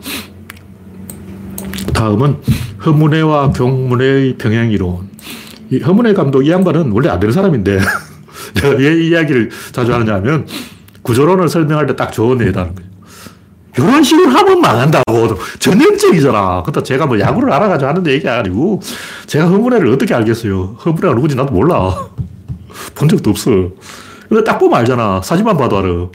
다음은 1.95 2.37
허문회와 2.85 3.53
경문회의 3.53 4.37
평행이론. 4.39 5.11
이 5.71 5.81
허문회 5.81 6.15
감독 6.15 6.43
이 6.43 6.51
양반은 6.51 6.91
원래 6.93 7.09
안 7.09 7.21
되는 7.21 7.33
사람인데 7.33 7.79
내가 8.55 8.69
왜 8.77 9.03
이야기를 9.07 9.51
자주 9.73 9.93
하느냐 9.95 10.15
하면 10.15 10.47
구조론을 11.03 11.49
설명할 11.49 11.87
때 11.87 11.97
딱 11.97 12.13
좋은 12.13 12.41
예다는 12.41 12.75
거예요. 12.75 12.91
이런 13.79 14.03
식으로 14.03 14.29
하면 14.31 14.61
망한다고. 14.61 15.39
전형적이잖아. 15.59 16.63
그렇다 16.63 16.83
제가 16.83 17.07
뭐 17.07 17.19
야구를 17.19 17.53
알아가지고 17.53 17.89
하는 17.89 18.07
얘기 18.09 18.29
아니고 18.29 18.81
제가 19.27 19.47
허문회를 19.47 19.89
어떻게 19.93 20.15
알겠어요. 20.15 20.77
허문회가 20.85 21.15
누군지 21.15 21.37
나도 21.37 21.53
몰라. 21.53 22.09
본 22.95 23.09
적도 23.09 23.31
없어. 23.31 23.51
근데 24.29 24.45
딱 24.45 24.59
보면 24.59 24.79
알잖아. 24.81 25.23
사진만 25.23 25.57
봐도 25.57 25.79
알아. 25.79 26.09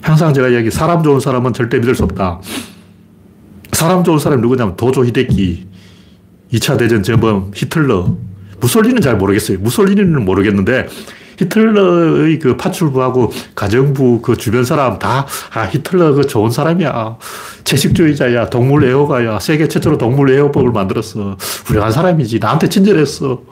항상 0.00 0.34
제가 0.34 0.48
이야기 0.48 0.70
사람 0.70 1.02
좋은 1.02 1.20
사람은 1.20 1.52
절대 1.52 1.78
믿을 1.78 1.94
수 1.94 2.04
없다. 2.04 2.40
사람 3.72 4.02
좋은 4.04 4.18
사람이 4.18 4.42
누구냐면 4.42 4.76
도조 4.76 5.04
히데키, 5.04 5.66
2차 6.52 6.78
대전 6.78 7.02
전범, 7.02 7.52
히틀러. 7.54 8.16
무솔리는 8.62 9.02
잘 9.02 9.16
모르겠어요. 9.16 9.58
무솔리니는 9.58 10.24
모르겠는데 10.24 10.88
히틀러의 11.38 12.38
그 12.38 12.56
파출부하고 12.56 13.32
가정부 13.54 14.20
그 14.22 14.36
주변 14.36 14.64
사람 14.64 14.98
다, 14.98 15.26
아, 15.52 15.64
히틀러 15.64 16.14
그 16.14 16.26
좋은 16.26 16.50
사람이야. 16.50 17.16
채식주의자야. 17.64 18.50
동물 18.50 18.84
애호가야. 18.84 19.40
세계 19.40 19.66
최초로 19.66 19.98
동물 19.98 20.30
애호법을 20.30 20.70
만들었어. 20.70 21.36
훌륭한 21.66 21.90
사람이지. 21.90 22.38
나한테 22.38 22.68
친절했어. 22.68 23.42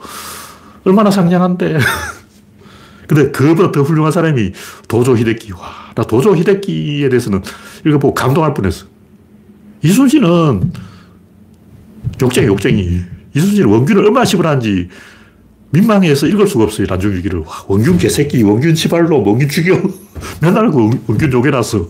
얼마나 0.85 1.11
상냥한데. 1.11 1.77
근데 3.07 3.31
그보다 3.31 3.71
더 3.73 3.81
훌륭한 3.81 4.13
사람이 4.13 4.53
도조 4.87 5.17
히데키. 5.17 5.51
와, 5.53 5.59
나 5.95 6.03
도조 6.03 6.33
히데키에 6.35 7.09
대해서는 7.09 7.41
읽어보고 7.85 8.13
감동할 8.13 8.53
뻔했어. 8.53 8.85
이순신은 9.83 10.71
욕쟁이, 12.21 12.47
욕쟁이. 12.47 13.01
이순신은 13.33 13.69
원균을 13.69 14.05
얼마나 14.05 14.25
시분한지 14.25 14.89
민망해서 15.71 16.27
읽을 16.27 16.47
수가 16.47 16.65
없어요, 16.65 16.85
난중일기를. 16.89 17.39
와, 17.39 17.63
원균 17.67 17.97
개새끼, 17.97 18.43
원균 18.43 18.75
치발로, 18.75 19.23
원균 19.23 19.47
죽여. 19.47 19.81
맨날 20.41 20.69
그 20.69 20.89
원균 21.07 21.31
욕해놨어. 21.31 21.87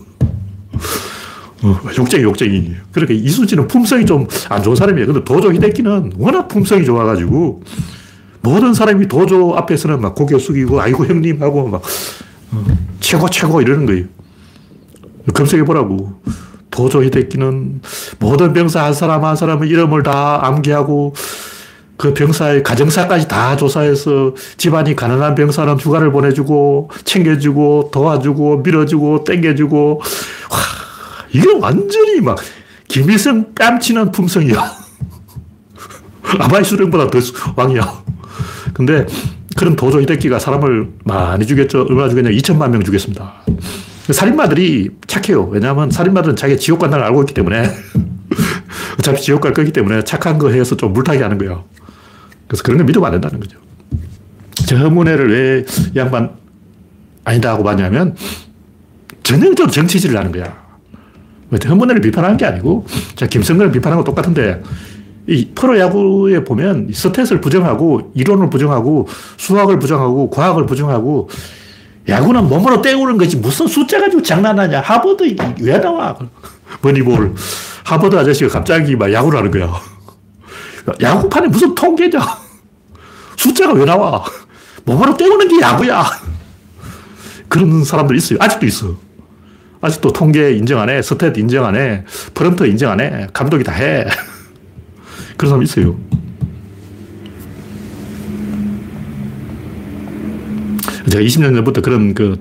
어, 1.64 1.80
욕쟁이, 1.98 2.22
욕쟁이. 2.24 2.72
그러니까 2.92 3.14
이순신은 3.14 3.66
품성이 3.68 4.04
좀 4.06 4.26
안 4.48 4.62
좋은 4.62 4.76
사람이에요. 4.76 5.06
근데 5.06 5.24
도조 5.24 5.52
히데키는 5.52 6.12
워낙 6.16 6.48
품성이 6.48 6.84
좋아가지고 6.84 7.62
모든 8.42 8.74
사람이 8.74 9.06
도조 9.08 9.54
앞에서는 9.56 10.00
막 10.00 10.14
고개 10.14 10.36
숙이고, 10.38 10.80
아이고 10.80 11.06
형님 11.06 11.40
하고 11.42 11.68
막 11.68 11.82
어, 12.52 12.64
최고, 13.00 13.28
최고 13.30 13.60
이러는 13.60 13.86
거예요. 13.86 14.04
검색해보라고. 15.34 16.20
도조 16.72 17.04
히데키는 17.04 17.82
모든 18.18 18.52
병사 18.52 18.82
한 18.82 18.92
사람 18.92 19.24
한 19.24 19.36
사람의 19.36 19.68
이름을 19.68 20.02
다 20.02 20.44
암기하고 20.44 21.14
그 21.96 22.14
병사의 22.14 22.64
가정사까지 22.64 23.28
다 23.28 23.56
조사해서 23.56 24.34
집안이 24.56 24.96
가난한 24.96 25.36
병사는 25.36 25.76
휴가를 25.76 26.10
보내주고 26.10 26.90
챙겨주고 27.04 27.90
도와주고 27.92 28.58
밀어주고 28.58 29.22
땡겨주고 29.22 30.00
와 30.50 30.58
이게 31.32 31.46
완전히 31.60 32.20
막 32.20 32.38
김일성 32.88 33.54
뺨치는 33.54 34.10
품성이야. 34.10 34.72
아마이 36.40 36.64
수령보다 36.64 37.08
더 37.08 37.18
왕이야. 37.54 38.02
근데 38.74 39.06
그런 39.56 39.76
도조 39.76 40.00
히데키가 40.00 40.38
사람을 40.38 40.90
많이 41.04 41.46
죽였죠. 41.46 41.86
얼마나 41.88 42.08
죽였냐? 42.08 42.30
2천만 42.30 42.70
명 42.70 42.82
죽였습니다. 42.82 43.34
살인마들이 44.12 44.90
착해요. 45.06 45.44
왜냐하면 45.44 45.90
살인마들은 45.90 46.36
자기가 46.36 46.58
지옥 46.58 46.80
간다는 46.80 47.04
알고 47.06 47.22
있기 47.22 47.34
때문에 47.34 47.70
어차피 48.98 49.22
지옥 49.22 49.40
갈 49.40 49.52
거기 49.52 49.72
때문에 49.72 50.02
착한 50.04 50.38
거 50.38 50.50
해서 50.50 50.76
좀 50.76 50.92
물타기 50.92 51.22
하는 51.22 51.38
거예요. 51.38 51.64
그래서 52.46 52.62
그런 52.62 52.78
걸 52.78 52.86
믿으면 52.86 53.06
안 53.06 53.12
된다는 53.12 53.40
거죠. 53.40 53.58
저 54.66 54.76
허문회를 54.76 55.30
왜 55.30 55.64
양반 55.96 56.30
아니다 57.24 57.50
하고 57.50 57.62
봤냐면 57.62 58.16
전형적으로 59.22 59.70
정치질을 59.70 60.16
하는 60.16 60.32
거야. 60.32 60.62
헌문회를 61.66 62.00
비판하는 62.00 62.36
게 62.36 62.46
아니고, 62.46 62.86
자, 63.14 63.26
김성근을 63.26 63.72
비판하는 63.72 64.02
거 64.02 64.04
똑같은데, 64.04 64.62
이 65.26 65.50
프로야구에 65.54 66.44
보면 66.44 66.88
스탯을 66.88 67.42
부정하고, 67.42 68.12
이론을 68.14 68.48
부정하고, 68.48 69.06
수학을 69.36 69.78
부정하고, 69.78 70.30
과학을 70.30 70.66
부정하고, 70.66 71.28
야구는 72.08 72.48
몸으로 72.48 72.82
때우는 72.82 73.16
거지. 73.18 73.36
무슨 73.36 73.66
숫자 73.66 74.00
가지고 74.00 74.22
장난하냐. 74.22 74.80
하버드 74.80 75.36
왜 75.60 75.78
나와? 75.78 76.16
머니볼. 76.80 77.34
하버드 77.84 78.16
아저씨가 78.16 78.50
갑자기 78.50 78.96
막 78.96 79.12
야구를 79.12 79.38
하는 79.38 79.50
거야. 79.50 79.72
야구판에 81.00 81.48
무슨 81.48 81.74
통계냐. 81.74 82.20
숫자가 83.36 83.72
왜 83.74 83.84
나와? 83.84 84.24
몸으로 84.84 85.16
때우는 85.16 85.48
게 85.48 85.60
야구야. 85.60 86.04
그런 87.48 87.84
사람들 87.84 88.16
있어요. 88.16 88.38
아직도 88.40 88.66
있어. 88.66 88.96
아직도 89.80 90.12
통계 90.12 90.52
인정 90.52 90.80
안 90.80 90.88
해. 90.88 91.00
stat 91.00 91.36
인정 91.36 91.64
안 91.66 91.76
해. 91.76 92.04
프런트 92.34 92.64
인정 92.64 92.92
안 92.92 93.00
해. 93.00 93.26
감독이 93.32 93.62
다 93.64 93.72
해. 93.72 94.06
그런 95.36 95.50
사람 95.50 95.62
있어요. 95.62 95.96
제가 101.10 101.24
20년 101.24 101.54
전부터 101.54 101.80
그런 101.80 102.14
그 102.14 102.40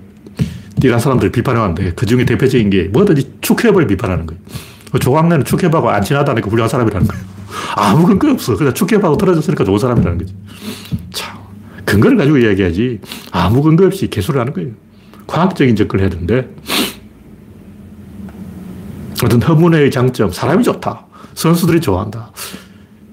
띠간 0.79 0.99
사람들을 0.99 1.31
비판해왔는데 1.31 1.93
그 1.95 2.05
중에 2.05 2.25
대표적인 2.25 2.69
게 2.69 2.83
뭐든지 2.85 3.37
축협을 3.41 3.87
비판하는 3.87 4.25
거예요. 4.25 4.41
그 4.91 4.99
조광래는 4.99 5.45
축협하고 5.45 5.89
안 5.89 6.03
친하다니까 6.03 6.49
훌륭한 6.49 6.69
사람이라는 6.69 7.07
거예요. 7.07 7.23
아무 7.75 8.05
근거 8.05 8.31
없어. 8.31 8.55
그냥 8.55 8.73
축협하고 8.73 9.17
떨어졌으니까 9.17 9.63
좋은 9.63 9.79
사람이라는 9.79 10.17
거지. 10.17 10.35
참. 11.11 11.37
근거를 11.85 12.17
가지고 12.17 12.37
이야기하지. 12.37 12.99
아무 13.31 13.61
근거 13.61 13.85
없이 13.85 14.09
개소를 14.09 14.41
하는 14.41 14.53
거예요. 14.53 14.71
과학적인 15.27 15.75
접근을 15.75 16.03
해야 16.03 16.09
되는데. 16.09 16.49
어떤 19.23 19.41
허문회의 19.41 19.91
장점, 19.91 20.31
사람이 20.31 20.63
좋다. 20.63 21.05
선수들이 21.35 21.79
좋아한다. 21.79 22.31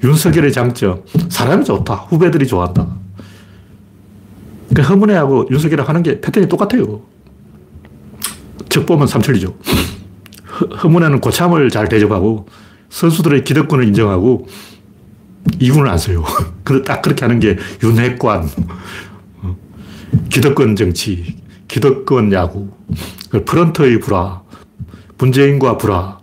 윤석열의 0.02 0.52
장점, 0.52 1.02
사람이 1.28 1.64
좋다. 1.64 1.94
후배들이 1.94 2.46
좋아한다. 2.46 2.87
그 4.78 4.82
허문회하고 4.82 5.48
윤석열하고 5.50 5.88
하는 5.88 6.04
게 6.04 6.20
패턴이 6.20 6.46
똑같아요. 6.46 7.02
적 8.68 8.86
보면 8.86 9.08
삼천리죠. 9.08 9.52
허문회는 10.84 11.20
고참을 11.20 11.68
잘 11.68 11.88
대접하고 11.88 12.46
선수들의 12.88 13.42
기득권을 13.42 13.88
인정하고 13.88 14.46
이군을 15.58 15.88
안 15.88 15.98
써요. 15.98 16.24
딱 16.86 17.02
그렇게 17.02 17.24
하는 17.24 17.40
게 17.40 17.58
윤핵관, 17.82 18.48
어, 19.42 19.56
기득권 20.30 20.76
정치, 20.76 21.36
기득권 21.66 22.32
야구, 22.32 22.68
프런트의 23.46 23.98
불화, 23.98 24.42
문재인과 25.18 25.76
불화, 25.78 26.20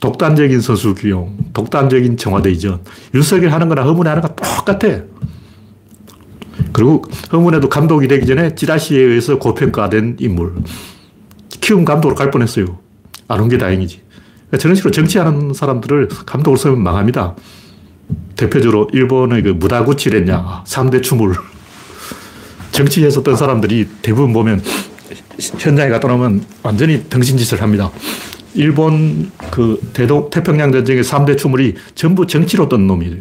독단적인 0.00 0.62
선수 0.62 0.94
기용, 0.94 1.36
독단적인 1.52 2.16
청와대 2.16 2.50
이전, 2.50 2.80
윤석열 3.12 3.52
하는 3.52 3.68
거나 3.68 3.82
허문회 3.82 4.08
하는 4.08 4.22
거 4.22 4.28
똑같아. 4.28 5.02
그리고 6.72 7.02
허문회도 7.32 7.68
감독이 7.68 8.08
되기 8.08 8.26
전에 8.26 8.54
찌라시에 8.54 9.00
의해서 9.00 9.38
고평가된 9.38 10.16
인물. 10.20 10.54
키움 11.60 11.84
감독으로 11.84 12.14
갈 12.16 12.30
뻔했어요. 12.30 12.78
안 13.28 13.40
온 13.40 13.48
게 13.48 13.58
다행이지. 13.58 14.00
그러니까 14.48 14.58
저런 14.58 14.74
식으로 14.76 14.90
정치하는 14.90 15.52
사람들을 15.54 16.08
감독으로 16.26 16.56
쓰면 16.56 16.82
망합니다. 16.82 17.36
대표적으로 18.36 18.88
일본의 18.92 19.42
그 19.42 19.48
무다구치 19.50 20.10
랬냐 20.10 20.64
3대 20.66 21.02
추물. 21.02 21.34
떤 23.22 23.36
사람들이 23.36 23.86
대부분 24.02 24.32
보면 24.32 24.62
현장에 25.58 25.90
갔다 25.90 26.12
오면 26.12 26.44
완전히 26.62 27.04
등신짓을 27.04 27.60
합니다. 27.62 27.90
일본 28.54 29.30
그 29.50 29.78
대동, 29.92 30.30
태평양 30.30 30.72
전쟁의 30.72 31.04
3대 31.04 31.36
추물이 31.38 31.74
전부 31.94 32.26
정치로 32.26 32.68
떤 32.68 32.86
놈이에요. 32.86 33.16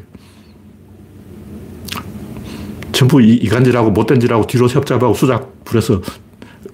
전부 3.00 3.22
이간질하고 3.22 3.92
못된 3.92 4.20
질하고 4.20 4.46
뒤로 4.46 4.68
협잡하고 4.68 5.14
수작 5.14 5.64
부려서 5.64 6.02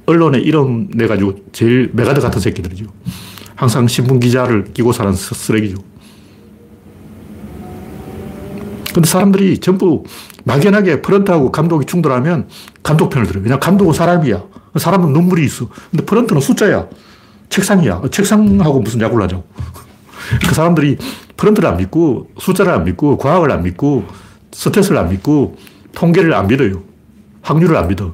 언론에 0.07 0.39
이름 0.39 0.87
내가지고 0.89 1.35
제일 1.51 1.91
메가드 1.93 2.19
같은 2.19 2.41
새끼들이죠. 2.41 2.85
항상 3.53 3.87
신문 3.87 4.19
기자를 4.19 4.63
끼고 4.73 4.91
사는 4.91 5.13
쓰레기죠. 5.13 5.77
근데 8.91 9.07
사람들이 9.07 9.59
전부 9.59 10.03
막연하게 10.45 11.03
프런트하고 11.03 11.51
감독이 11.51 11.85
충돌하면 11.85 12.47
감독 12.81 13.09
편을 13.09 13.27
들어요. 13.27 13.43
왜냐 13.43 13.59
감독은 13.59 13.93
사람이야. 13.93 14.43
사람은 14.77 15.13
눈물이 15.13 15.45
있어. 15.45 15.69
근데 15.91 16.03
프런트는 16.05 16.41
숫자야. 16.41 16.87
책상이야. 17.49 18.01
책상하고 18.09 18.79
무슨 18.79 18.99
야구를 18.99 19.25
하죠. 19.25 19.43
그 20.47 20.55
사람들이 20.55 20.97
프런트를 21.37 21.69
안 21.69 21.77
믿고, 21.77 22.31
숫자를 22.39 22.73
안 22.73 22.83
믿고, 22.83 23.19
과학을 23.19 23.51
안 23.51 23.61
믿고, 23.61 24.05
stat을 24.49 24.97
안 24.97 25.09
믿고, 25.09 25.55
통계를 25.95 26.33
안 26.33 26.47
믿어요. 26.47 26.83
확률을 27.41 27.75
안 27.77 27.87
믿어. 27.87 28.13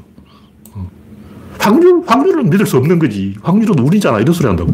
확률, 1.59 2.01
확률은 2.07 2.49
믿을 2.49 2.65
수 2.65 2.77
없는 2.77 2.97
거지. 2.97 3.35
확률은 3.43 3.77
운이잖아. 3.79 4.19
이런 4.19 4.33
소리 4.33 4.47
한다고. 4.47 4.73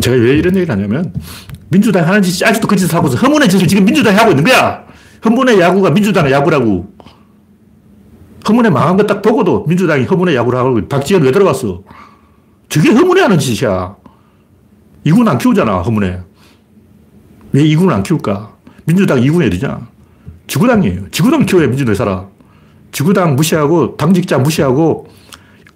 제가 0.00 0.16
왜 0.16 0.36
이런 0.36 0.54
얘기를 0.56 0.74
하냐면, 0.74 1.12
민주당이 1.68 2.04
하는 2.04 2.22
짓이 2.22 2.46
아직도 2.48 2.68
그 2.68 2.76
짓을 2.76 2.94
하고서 2.94 3.16
허문의 3.16 3.48
짓을 3.48 3.66
지금 3.66 3.84
민주당이 3.84 4.16
하고 4.16 4.30
있는 4.30 4.44
거야. 4.44 4.84
허문의 5.24 5.58
야구가 5.60 5.90
민주당의 5.90 6.32
야구라고. 6.32 6.92
허문에 8.46 8.68
망한 8.68 8.96
거 8.98 9.06
딱 9.06 9.22
보고도 9.22 9.64
민주당이 9.66 10.04
허문에 10.04 10.34
야구를 10.34 10.58
하고 10.58 10.86
박지원 10.86 11.22
왜 11.22 11.32
들어갔어? 11.32 11.82
저게 12.68 12.90
허문에 12.90 13.22
하는 13.22 13.38
짓이야. 13.38 13.96
이군 15.04 15.26
안 15.26 15.38
키우잖아, 15.38 15.78
허문에. 15.78 16.20
왜 17.54 17.62
이군을 17.62 17.94
안 17.94 18.02
키울까? 18.02 18.52
민주당 18.84 19.22
이군이 19.22 19.46
어디냐? 19.46 19.86
지구당이에요. 20.48 21.10
지구당 21.12 21.46
키워야 21.46 21.68
민주당이 21.68 21.94
살아. 21.96 22.26
지구당 22.90 23.36
무시하고, 23.36 23.96
당직자 23.96 24.38
무시하고, 24.38 25.06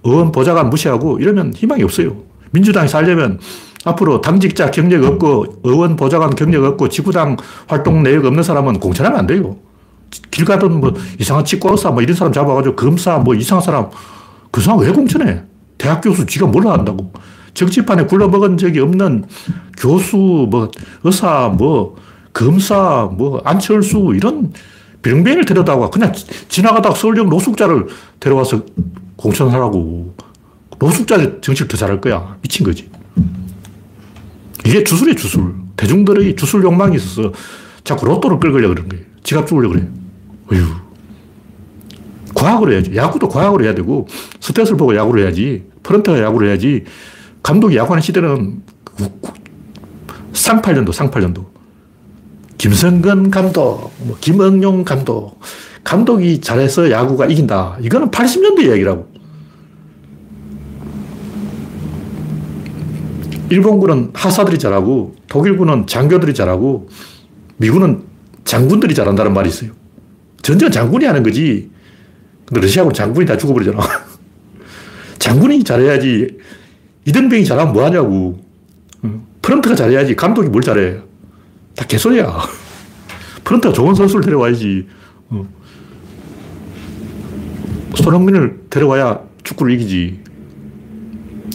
의원 0.03 0.33
보좌관 0.33 0.71
무시하고, 0.71 1.21
이러면 1.21 1.53
희망이 1.55 1.85
없어요. 1.85 2.17
민주당이 2.51 2.89
살려면 2.89 3.39
앞으로 3.85 4.21
당직자 4.21 4.73
경력 4.73 5.05
없고, 5.05 5.61
의원 5.63 5.95
보좌관 5.95 6.35
경력 6.35 6.65
없고, 6.65 6.89
지구당 6.89 7.37
활동 7.69 8.03
내역 8.03 8.25
없는 8.25 8.43
사람은 8.43 8.81
공천하면 8.81 9.21
안 9.21 9.27
돼요. 9.29 9.57
길 10.33 10.45
가던 10.45 10.81
뭐 10.81 10.95
이상한 11.21 11.45
치과의사 11.45 11.91
뭐 11.91 12.03
이런 12.03 12.17
사람 12.17 12.33
잡아가지고 12.33 12.77
검사 12.77 13.19
뭐 13.19 13.35
이상한 13.35 13.63
사람 13.63 13.91
그 14.51 14.63
사람 14.63 14.81
왜 14.81 14.91
공천해? 14.91 15.43
대학 15.77 16.01
교수 16.01 16.25
지가 16.25 16.47
몰라 16.47 16.73
한다고. 16.73 17.13
정치판에 17.59 18.05
굴러먹은 18.07 18.57
적이 18.57 18.81
없는 18.81 19.25
교수, 19.77 20.17
뭐 20.49 20.71
의사, 21.03 21.49
뭐 21.49 21.97
검사, 22.33 23.11
뭐 23.13 23.43
안철수 23.45 24.13
이런 24.15 24.53
병뱅이를 25.03 25.45
데려다가 25.45 25.91
그냥 25.91 26.13
지나가다가 26.49 26.95
서울역 26.95 27.29
노숙자를 27.29 27.89
데려와서 28.21 28.65
공천하라고. 29.17 30.15
노숙자 30.79 31.41
정치를 31.41 31.67
더 31.67 31.77
잘할 31.77 32.01
거야. 32.01 32.37
미친 32.41 32.65
거지. 32.65 32.89
이게 34.65 34.85
주술이에요, 34.85 35.17
주술. 35.17 35.55
대중들의 35.77 36.37
주술 36.37 36.63
욕망이 36.63 36.95
있어서 36.97 37.33
자꾸 37.83 38.07
로또를 38.07 38.39
끌으려고 38.39 38.75
그러는 38.75 38.89
거예요. 38.89 39.05
지갑 39.25 39.49
주려고 39.49 39.75
그래. 39.75 39.89
어휴. 40.53 40.65
과학으로 42.35 42.73
해야지. 42.73 42.95
야구도 42.95 43.29
과학으로 43.29 43.65
해야 43.65 43.75
되고, 43.75 44.07
스탯을 44.39 44.79
보고 44.79 44.95
야구를 44.95 45.25
해야지. 45.25 45.65
프런트가 45.83 46.21
야구를 46.21 46.49
해야지. 46.49 46.85
감독이 47.43 47.77
야구하는 47.77 48.03
시대는 48.03 48.63
쌍팔년도, 50.33 50.93
쌍팔년도. 50.93 51.47
김성근 52.59 53.31
감독, 53.31 53.93
뭐 53.99 54.17
김응용 54.21 54.85
감독. 54.85 55.39
감독이 55.85 56.41
잘해서 56.41 56.91
야구가 56.91 57.27
이긴다. 57.27 57.79
이거는 57.81 58.11
80년대 58.11 58.65
이야기라고. 58.65 59.09
일본군은 63.51 64.11
하사들이 64.13 64.59
잘하고, 64.59 65.15
독일군은 65.29 65.87
장교들이 65.87 66.35
잘하고, 66.35 66.89
미군은 67.57 68.03
장군들이 68.45 68.95
잘한다는 68.95 69.33
말이 69.33 69.49
있어요. 69.49 69.71
전쟁은 70.43 70.73
장군이 70.73 71.05
하는 71.05 71.23
거지. 71.23 71.71
근데 72.47 72.61
러시아군은 72.63 72.95
장군이 72.95 73.27
다 73.27 73.37
죽어버리잖아. 73.37 73.79
장군이 75.19 75.65
잘해야지. 75.65 76.39
이등병이 77.09 77.45
잘하면 77.47 77.73
뭐 77.73 77.85
하냐고. 77.85 78.39
프런트가 79.41 79.75
잘해야지. 79.75 80.15
감독이 80.15 80.51
뭘 80.51 80.63
잘해. 80.63 80.99
다 81.75 81.87
개소리야. 81.87 82.27
프런트가 83.45 83.73
좋은 83.73 83.95
선수를 83.95 84.25
데려와야지. 84.27 84.87
손흥민을 87.95 88.65
데려와야 88.69 89.21
축구를 89.43 89.73
이기지. 89.75 90.21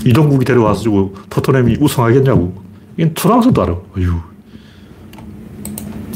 이동국이 0.05 0.43
데려와서 0.43 1.11
토트넘이 1.29 1.77
우승하겠냐고. 1.79 2.55
이건 2.97 3.13
초등학생도 3.13 3.61
알아. 3.61 3.73
어휴. 3.73 4.19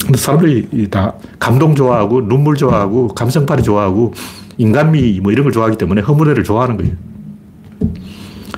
근데 0.04 0.18
사람들이 0.18 0.90
다 0.90 1.14
감동 1.38 1.76
좋아하고 1.76 2.28
눈물 2.28 2.56
좋아하고 2.56 3.10
감성파리 3.10 3.62
좋아하고 3.62 4.14
인간미 4.58 5.20
뭐 5.22 5.32
이런 5.32 5.44
걸 5.44 5.52
좋아하기 5.52 5.78
때문에 5.78 6.02
허물애를 6.02 6.44
좋아하는 6.44 6.78
거예요. 6.78 6.96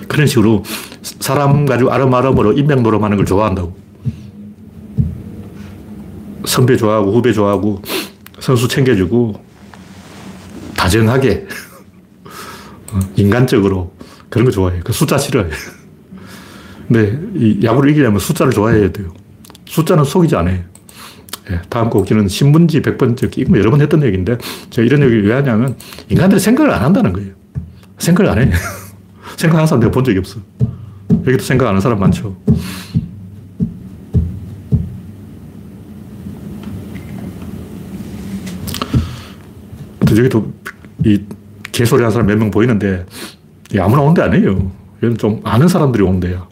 그런 0.10 0.28
식으로 0.28 0.64
사람 1.02 1.66
가지고 1.66 1.92
아름아름으로 1.92 2.54
인맥 2.54 2.82
노름하는 2.82 3.16
걸 3.16 3.26
좋아한다고. 3.26 3.78
선배 6.46 6.76
좋아하고 6.76 7.14
후배 7.14 7.32
좋아하고 7.32 7.82
선수 8.40 8.68
챙겨주고 8.68 9.42
다정하게 10.76 11.48
어, 12.92 13.00
인간적으로 13.16 13.94
그런 14.30 14.46
거 14.46 14.52
좋아해요. 14.52 14.82
그 14.84 14.92
숫자 14.92 15.18
싫어해. 15.18 15.50
근데 16.88 17.20
이 17.36 17.60
야구를 17.64 17.92
이기려면 17.92 18.20
숫자를 18.20 18.52
좋아해야 18.52 18.92
돼요. 18.92 19.14
숫자는 19.66 20.04
속이지 20.04 20.36
않아요. 20.38 20.64
예, 21.52 21.62
다음 21.70 21.90
곡기는 21.90 22.28
신문지 22.28 22.82
100번째 22.82 23.38
이거 23.38 23.58
여러 23.60 23.70
번 23.70 23.82
했던 23.82 24.04
얘기인데 24.04 24.38
제가 24.72 24.86
이런 24.86 25.04
얘기를 25.04 25.28
왜 25.28 25.36
하냐면 25.36 25.78
인간들이 26.10 26.40
생각을 26.40 26.72
안 26.72 26.84
한다는 26.84 27.14
거예요. 27.14 27.34
생각을 28.00 28.32
안 28.32 28.40
해. 28.40 28.52
생각하는 29.40 29.68
사람 29.68 29.80
내가 29.80 29.92
본 29.92 30.04
적이 30.04 30.20
없어. 30.20 30.40
여기도 31.26 31.44
생각 31.44 31.66
안 31.66 31.70
하는 31.70 31.80
사람 31.82 31.98
많죠. 32.00 32.36
여기도 40.18 40.52
이 41.06 41.22
개소리 41.72 42.02
하는 42.02 42.12
사람 42.12 42.28
몇 42.28 42.38
명 42.38 42.52
보이는데 42.52 43.06
아무나 43.80 44.02
온 44.02 44.14
데 44.14 44.22
아니에요. 44.22 44.72
여기는 44.98 45.18
좀 45.18 45.40
아는 45.44 45.68
사람들이 45.68 46.04
온 46.04 46.20
데야. 46.20 46.48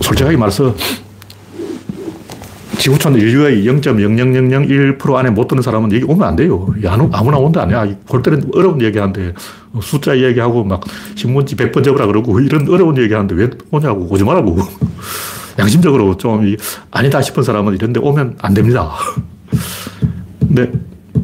솔직하게 0.00 0.36
말해서 0.36 0.74
지구촌 2.78 3.16
인류의 3.16 3.64
0.00001% 3.64 5.14
안에 5.16 5.30
못 5.30 5.48
드는 5.48 5.62
사람은 5.62 5.92
여기 5.92 6.04
오면 6.04 6.26
안 6.26 6.36
돼요. 6.36 6.72
아무나 7.12 7.36
온다 7.36 7.62
아니야. 7.62 7.86
볼 8.06 8.22
때는 8.22 8.50
어려운 8.54 8.80
얘기 8.80 8.98
하는데 8.98 9.34
숫자 9.82 10.16
얘기하고 10.16 10.64
막 10.64 10.80
신문지 11.16 11.56
100번 11.56 11.84
접으라 11.84 12.06
그러고 12.06 12.40
이런 12.40 12.68
어려운 12.68 12.96
얘기 12.96 13.12
하는데 13.12 13.34
왜 13.34 13.50
오냐고 13.70 14.08
말라고. 14.24 14.58
양심적으로 15.58 16.16
좀 16.16 16.54
아니다 16.92 17.20
싶은 17.20 17.42
사람은 17.42 17.74
이런 17.74 17.92
데 17.92 17.98
오면 17.98 18.36
안 18.40 18.54
됩니다. 18.54 18.92
근데 20.38 20.70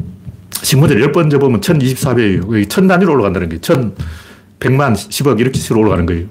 신문지를 0.61 1.09
10번 1.11 1.31
접으면 1.31 1.61
1024배예요. 1.61 2.69
천 2.69 2.87
단위로 2.87 3.13
올라간다는 3.13 3.47
거예요. 3.47 3.61
천, 3.61 3.95
백만, 4.59 4.93
10억 4.93 5.39
이렇게 5.39 5.57
식으로 5.57 5.81
올라가는 5.81 6.05
거예요. 6.05 6.25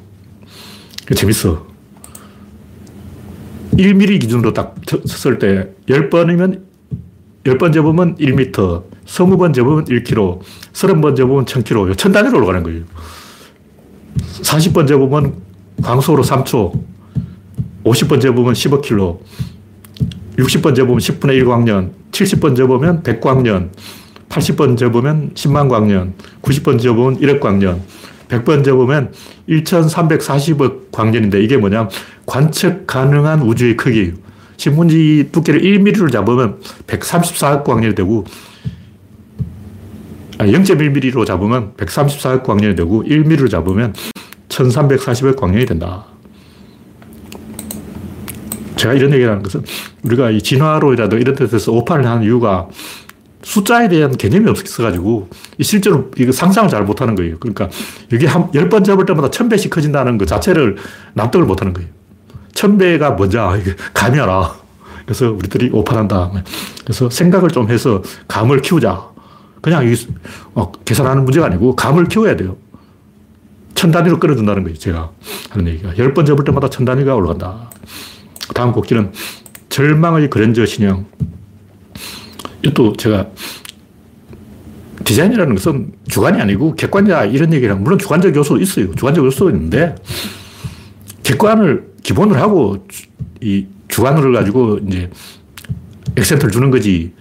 재밌어. 1.15 1.74
1mm 3.77 4.21
기준으로 4.21 4.53
딱 4.53 4.75
쳤을 4.87 5.39
때 5.39 5.69
10번이면 5.89 6.63
10번 7.45 7.73
접으면 7.73 8.17
1m, 8.17 8.85
20번 9.05 9.53
접으면 9.55 9.85
1km, 9.85 10.41
30번 10.73 11.17
접으면 11.17 11.45
1000km, 11.45 11.95
1000단위로 11.95 12.37
올라가는 12.37 12.63
거예요. 12.63 12.85
40번 14.43 14.89
접으면 14.89 15.35
광속으로 15.83 16.23
3초, 16.23 16.73
50번 17.85 18.21
접으면 18.21 18.55
15km, 18.55 19.19
60번 20.39 20.75
접으면 20.75 20.99
10분의 20.99 21.43
1광년, 21.43 21.91
70번 22.13 22.57
접으면 22.57 23.03
100광년, 23.03 23.71
80번 24.29 24.79
접으면 24.79 25.33
10만 25.35 25.69
광년, 25.69 26.15
90번 26.43 26.81
접으면 26.81 27.19
1억 27.19 27.41
광년, 27.41 27.83
100번 28.29 28.65
접으면 28.65 29.13
1340억 29.49 30.93
광년인데 30.93 31.43
이게 31.43 31.57
뭐냐 31.57 31.89
관측 32.27 32.87
가능한 32.87 33.43
우주의 33.43 33.77
크기. 33.77 34.15
신문지 34.57 35.31
두께를 35.33 35.61
1mm로 35.61 36.13
잡으면 36.13 36.61
134억 36.87 37.65
광년이 37.65 37.95
되고, 37.95 38.25
아니, 40.39 40.53
0.1mm로 40.53 41.27
잡으면 41.27 41.75
134억 41.77 42.45
광년이 42.45 42.77
되고, 42.77 43.03
1mm로 43.03 43.51
잡으면 43.51 43.95
1340억 44.49 45.37
광년이 45.37 45.67
된다. 45.67 46.07
제가 48.77 48.95
이런 48.95 49.13
얘기를 49.13 49.31
하는 49.31 49.43
것은 49.43 49.63
우리가 50.03 50.31
이 50.31 50.41
진화로라도 50.41 51.19
이런 51.19 51.35
데서 51.35 51.73
오판을 51.73 52.07
하는 52.07 52.23
이유가 52.23 52.69
숫자에 53.45 53.89
대한 53.89 54.17
개념이 54.17 54.49
없어가지고 54.51 55.29
실제로 55.61 56.11
이거 56.17 56.33
상상을 56.33 56.69
잘 56.71 56.83
못하는 56.85 57.15
거예요. 57.15 57.37
그러니까 57.39 57.69
이게 58.13 58.27
한 58.27 58.51
10번 58.51 58.85
잡을 58.85 59.05
때마다 59.07 59.29
1000배씩 59.29 59.71
커진다는 59.71 60.19
것 60.19 60.27
자체를 60.27 60.77
납득을 61.13 61.47
못하는 61.47 61.73
거예요. 61.73 61.89
천 62.53 62.79
배가 62.79 63.11
뭐냐. 63.13 63.43
아, 63.43 63.59
감이 63.93 64.19
알아. 64.19 64.55
그래서 65.05 65.31
우리들이 65.31 65.71
오판한다. 65.73 66.33
그래서 66.85 67.11
생각을 67.11 67.51
좀 67.51 67.71
해서 67.71 68.03
감을 68.29 68.63
키우자. 68.63 69.09
그냥 69.61 69.87
이, 69.87 69.95
어, 70.55 70.73
계산하는 70.73 71.25
문제가 71.25 71.47
아니고 71.47 71.77
감을 71.77 72.07
키워야 72.09 72.37
돼요. 72.37 72.57
천 73.75 73.91
단위로 73.91 74.21
끌어준다는 74.21 74.63
거예요. 74.63 74.79
제가 74.79 75.11
하는 75.51 75.69
얘기가. 75.69 75.97
열 75.99 76.15
번 76.15 76.25
접을 76.25 76.45
때마다 76.45 76.71
천 76.71 76.85
단위가 76.85 77.15
올라간다. 77.15 77.71
다음 78.55 78.73
곡지는 78.73 79.13
절망의 79.69 80.31
그랜저 80.31 80.65
신형. 80.65 81.07
이것도 82.65 82.97
제가 82.97 83.29
디자인이라는 85.05 85.55
것은 85.55 85.93
주관이 86.09 86.41
아니고 86.41 86.75
객관이다 86.75 87.27
이런 87.27 87.53
얘기랑 87.53 87.83
물론 87.83 87.99
주관적 87.99 88.35
요소도 88.35 88.61
있어요. 88.61 88.95
주관적 88.95 89.25
요소도 89.25 89.51
있는데 89.51 89.95
객관을 91.23 91.93
기본으로 92.03 92.41
하고 92.41 92.87
이 93.43 93.67
주관을 93.89 94.33
가지고 94.33 94.79
이제 94.87 95.11
액센트를 96.17 96.51
주는 96.51 96.71
거지. 96.71 97.13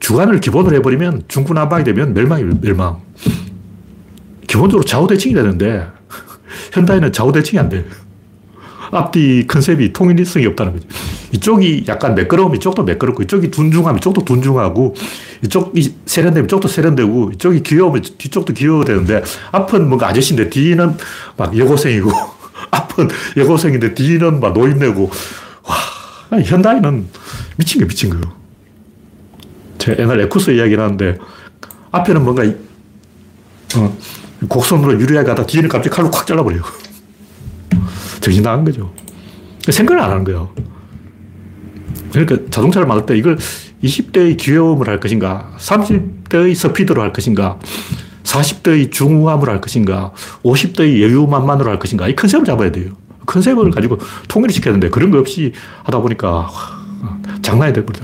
주관을 0.00 0.40
기본으로 0.40 0.74
해버리면 0.76 1.24
중구난방이 1.28 1.84
되면 1.84 2.12
멸망이 2.12 2.42
멸망. 2.60 3.00
기본적으로 4.48 4.84
좌우대칭이 4.84 5.34
되는데 5.34 5.86
현대에는 6.72 7.12
좌우대칭이 7.12 7.60
안 7.60 7.68
돼. 7.68 7.84
앞뒤 8.92 9.46
컨셉이 9.46 9.92
통일성이 9.92 10.46
없다는 10.46 10.74
거죠. 10.74 10.86
이쪽이 11.32 11.84
약간 11.88 12.14
매끄러우면 12.14 12.56
이쪽도 12.56 12.84
매끄럽고, 12.84 13.22
이쪽이 13.22 13.50
둔중하면 13.50 13.98
이쪽도 13.98 14.24
둔중하고, 14.24 14.94
이쪽이 15.42 15.94
세련되면 16.04 16.44
이쪽도 16.44 16.68
세련되고, 16.68 17.32
이쪽이 17.34 17.62
귀여우면 17.62 18.02
뒤쪽도 18.18 18.52
귀여워야 18.52 18.84
되는데, 18.84 19.22
앞은 19.50 19.88
뭔가 19.88 20.08
아저씨인데 20.08 20.50
뒤는 20.50 20.94
막 21.38 21.56
여고생이고, 21.56 22.10
앞은 22.70 23.08
여고생인데 23.38 23.94
뒤는 23.94 24.40
막 24.40 24.52
노인네고, 24.52 25.10
와, 25.64 26.38
현다이는 26.38 27.08
미친 27.56 27.80
게 27.80 27.86
미친 27.86 28.10
거예요. 28.10 28.36
제가 29.78 30.02
옛날 30.02 30.20
에쿠스 30.20 30.50
이야기를 30.50 30.84
하는데, 30.84 31.18
앞에는 31.92 32.22
뭔가, 32.22 32.44
어, 33.76 33.96
곡선으로 34.48 35.00
유리하게 35.00 35.28
가다 35.28 35.46
뒤에는 35.46 35.70
갑자기 35.70 35.94
칼로 35.94 36.10
콱 36.10 36.26
잘라버려요. 36.26 36.62
정신 38.22 38.42
나간 38.42 38.64
거죠. 38.64 38.94
생각을 39.68 40.02
안 40.02 40.10
하는 40.10 40.24
거예요. 40.24 40.50
그러니까 42.12 42.36
자동차를 42.50 42.86
만들 42.86 43.04
때 43.06 43.16
이걸 43.16 43.36
20대의 43.82 44.38
귀여움을 44.38 44.88
할 44.88 45.00
것인가, 45.00 45.50
30대의 45.58 46.54
스피드로 46.54 47.02
할 47.02 47.12
것인가, 47.12 47.58
40대의 48.22 48.92
중후함을 48.92 49.48
할 49.48 49.60
것인가, 49.60 50.12
50대의 50.44 51.02
여유만만으로 51.02 51.70
할 51.70 51.78
것인가, 51.78 52.06
이 52.08 52.14
컨셉을 52.14 52.44
잡아야 52.44 52.70
돼요. 52.70 52.92
컨셉을 53.26 53.70
가지고 53.70 53.98
통일을 54.28 54.52
시켜야 54.52 54.72
되는데 54.72 54.88
그런 54.88 55.10
거 55.10 55.18
없이 55.18 55.52
하다 55.84 56.00
보니까 56.00 56.48
장난이 57.42 57.72
돼버려. 57.72 58.00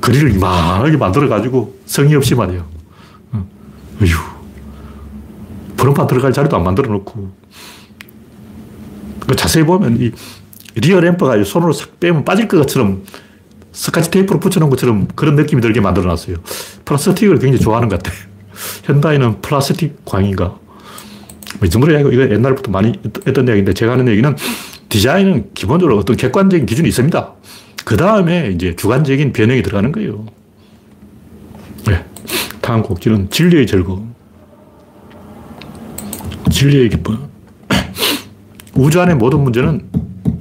그리를 0.00 0.34
이만하게 0.34 0.96
만들어가지고 0.96 1.78
성의 1.86 2.14
없이 2.14 2.34
말이에요. 2.34 2.64
어휴. 4.02 4.08
번호판 5.76 6.06
들어갈 6.06 6.32
자리도 6.32 6.56
안 6.56 6.64
만들어 6.64 6.90
놓고. 6.90 7.37
그 9.28 9.36
자세히 9.36 9.64
보면 9.64 10.00
이 10.00 10.10
리어 10.74 11.00
램프가 11.00 11.42
손으로 11.44 11.72
싹 11.72 12.00
빼면 12.00 12.24
빠질 12.24 12.48
것처럼 12.48 13.04
스카치 13.72 14.10
테이프로 14.10 14.40
붙여놓은 14.40 14.70
것처럼 14.70 15.06
그런 15.14 15.36
느낌이 15.36 15.60
들게 15.60 15.80
만들어 15.80 16.06
놨어요. 16.06 16.36
플라스틱을 16.84 17.38
굉장히 17.38 17.60
좋아하는 17.60 17.88
것 17.88 18.02
같아요. 18.02 18.18
현다이는 18.84 19.42
플라스틱 19.42 20.04
광인가? 20.04 20.58
뭐이 21.60 21.70
정도로 21.70 21.92
이야기고, 21.92 22.12
이거 22.12 22.22
옛날부터 22.34 22.70
많이 22.70 22.94
했던 23.26 23.46
이야기인데, 23.46 23.74
제가 23.74 23.92
하는 23.92 24.08
얘기는 24.08 24.34
디자인은 24.88 25.50
기본적으로 25.54 25.98
어떤 25.98 26.16
객관적인 26.16 26.66
기준이 26.66 26.88
있습니다. 26.88 27.34
그 27.84 27.96
다음에 27.96 28.50
이제 28.54 28.74
주관적인 28.74 29.32
변형이 29.32 29.62
들어가는 29.62 29.92
거예요. 29.92 30.26
네. 31.86 32.04
다음 32.60 32.82
곡지는 32.82 33.30
진리의 33.30 33.66
즐거움. 33.66 34.14
진리의 36.50 36.88
기쁨. 36.88 37.27
우주 38.78 39.00
안의 39.00 39.16
모든 39.16 39.40
문제는 39.40 39.82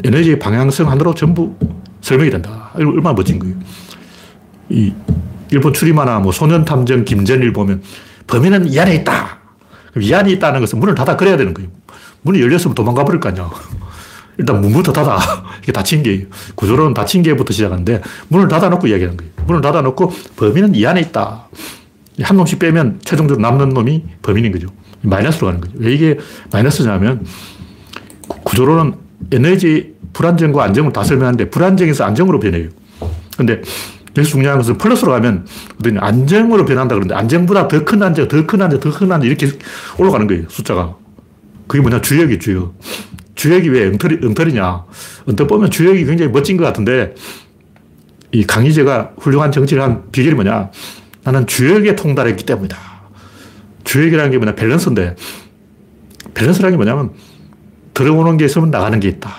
에너지의 0.04 0.38
방향성 0.38 0.91
하나로 0.91 1.15
전부 1.15 1.56
설명이 2.02 2.30
된다. 2.30 2.69
얼마나 2.76 3.13
멋진 3.13 3.39
거예요. 3.39 3.56
이 4.69 4.93
일본 5.50 5.73
추리마나 5.73 6.19
뭐 6.19 6.32
소년탐정 6.32 7.04
김전일 7.04 7.52
보면 7.52 7.82
범인은 8.28 8.67
이 8.67 8.80
안에 8.80 8.95
있다. 8.95 9.39
이 10.00 10.13
안에 10.13 10.32
있다는 10.34 10.60
것은 10.60 10.80
문을 10.80 10.93
닫아 10.93 11.17
그래야 11.17 11.36
되는 11.36 11.54
거예요. 11.54 11.69
문이 12.21 12.39
열렸으면 12.39 12.76
도망가 12.76 13.04
버릴 13.06 13.19
거 13.19 13.30
아니야. 13.30 13.50
일단 14.38 14.62
문부터 14.62 14.93
닫아. 14.93 15.17
이게 15.63 15.71
닫힌 15.71 16.04
게 16.04 16.28
구조로는 16.54 16.93
닫힌 16.93 17.23
게부터 17.23 17.54
시작하는데 17.54 18.04
문을 18.28 18.47
닫아놓고 18.47 18.86
이야기하는 18.86 19.17
거예요. 19.17 19.34
문을 19.47 19.62
닫아놓고 19.62 20.13
범인은 20.36 20.76
이 20.76 20.86
안에 20.86 21.02
있다. 21.02 21.47
한 22.21 22.38
놈씩 22.38 22.60
빼면 22.60 23.00
최종적으로 23.04 23.41
남는 23.41 23.69
놈이 23.69 24.04
범인인 24.21 24.52
거죠. 24.52 24.67
마이너스로 25.02 25.47
가는 25.47 25.60
거죠. 25.60 25.73
왜 25.78 25.91
이게 25.91 26.19
마이너스냐면 26.52 27.26
구조로는 28.47 28.93
에너지 29.31 29.93
불안정과 30.13 30.63
안정을 30.63 30.93
다 30.93 31.03
설명하는데 31.03 31.49
불안정에서 31.49 32.05
안정으로 32.05 32.39
변해요. 32.39 32.69
근데 33.38 33.62
여기서 34.15 34.31
중요한 34.31 34.57
것은 34.57 34.77
플러스로 34.77 35.12
가면 35.12 35.45
안정으로 35.99 36.65
변한다 36.65 36.95
그러는데 36.95 37.13
안정보다 37.13 37.67
더 37.67 37.83
큰 37.83 38.01
안정, 38.01 38.27
더 38.27 38.47
큰 38.47 38.62
안정, 38.62 38.79
더 38.79 38.89
큰 38.91 39.12
안정 39.12 39.27
이렇게 39.27 39.47
올라가는 39.99 40.25
거예요. 40.25 40.43
숫자가. 40.47 40.95
그게 41.67 41.81
뭐냐? 41.81 42.01
주역이 42.01 42.39
주역. 42.39 42.73
주역이 43.36 43.69
왜 43.69 43.88
엉터리, 43.88 44.25
엉터리냐. 44.25 44.86
언뜻 45.27 45.45
보면 45.45 45.69
주역이 45.69 46.05
굉장히 46.05 46.31
멋진 46.31 46.57
것 46.57 46.63
같은데 46.63 47.13
이 48.31 48.43
강희재가 48.45 49.12
훌륭한 49.19 49.51
정치를 49.51 49.83
한 49.83 50.10
비결이 50.12 50.36
뭐냐. 50.36 50.71
나는 51.23 51.45
주역에 51.45 51.95
통달했기 51.95 52.45
때문이다. 52.45 52.77
주역이라는 53.83 54.31
게 54.31 54.38
뭐냐. 54.38 54.55
밸런스인데 54.55 55.15
밸런스라는 56.33 56.71
게 56.73 56.77
뭐냐면 56.77 57.12
들어오는 57.97 58.38
게 58.38 58.45
있으면 58.45 58.69
나가는 58.69 58.99
게 58.99 59.07
있다. 59.07 59.31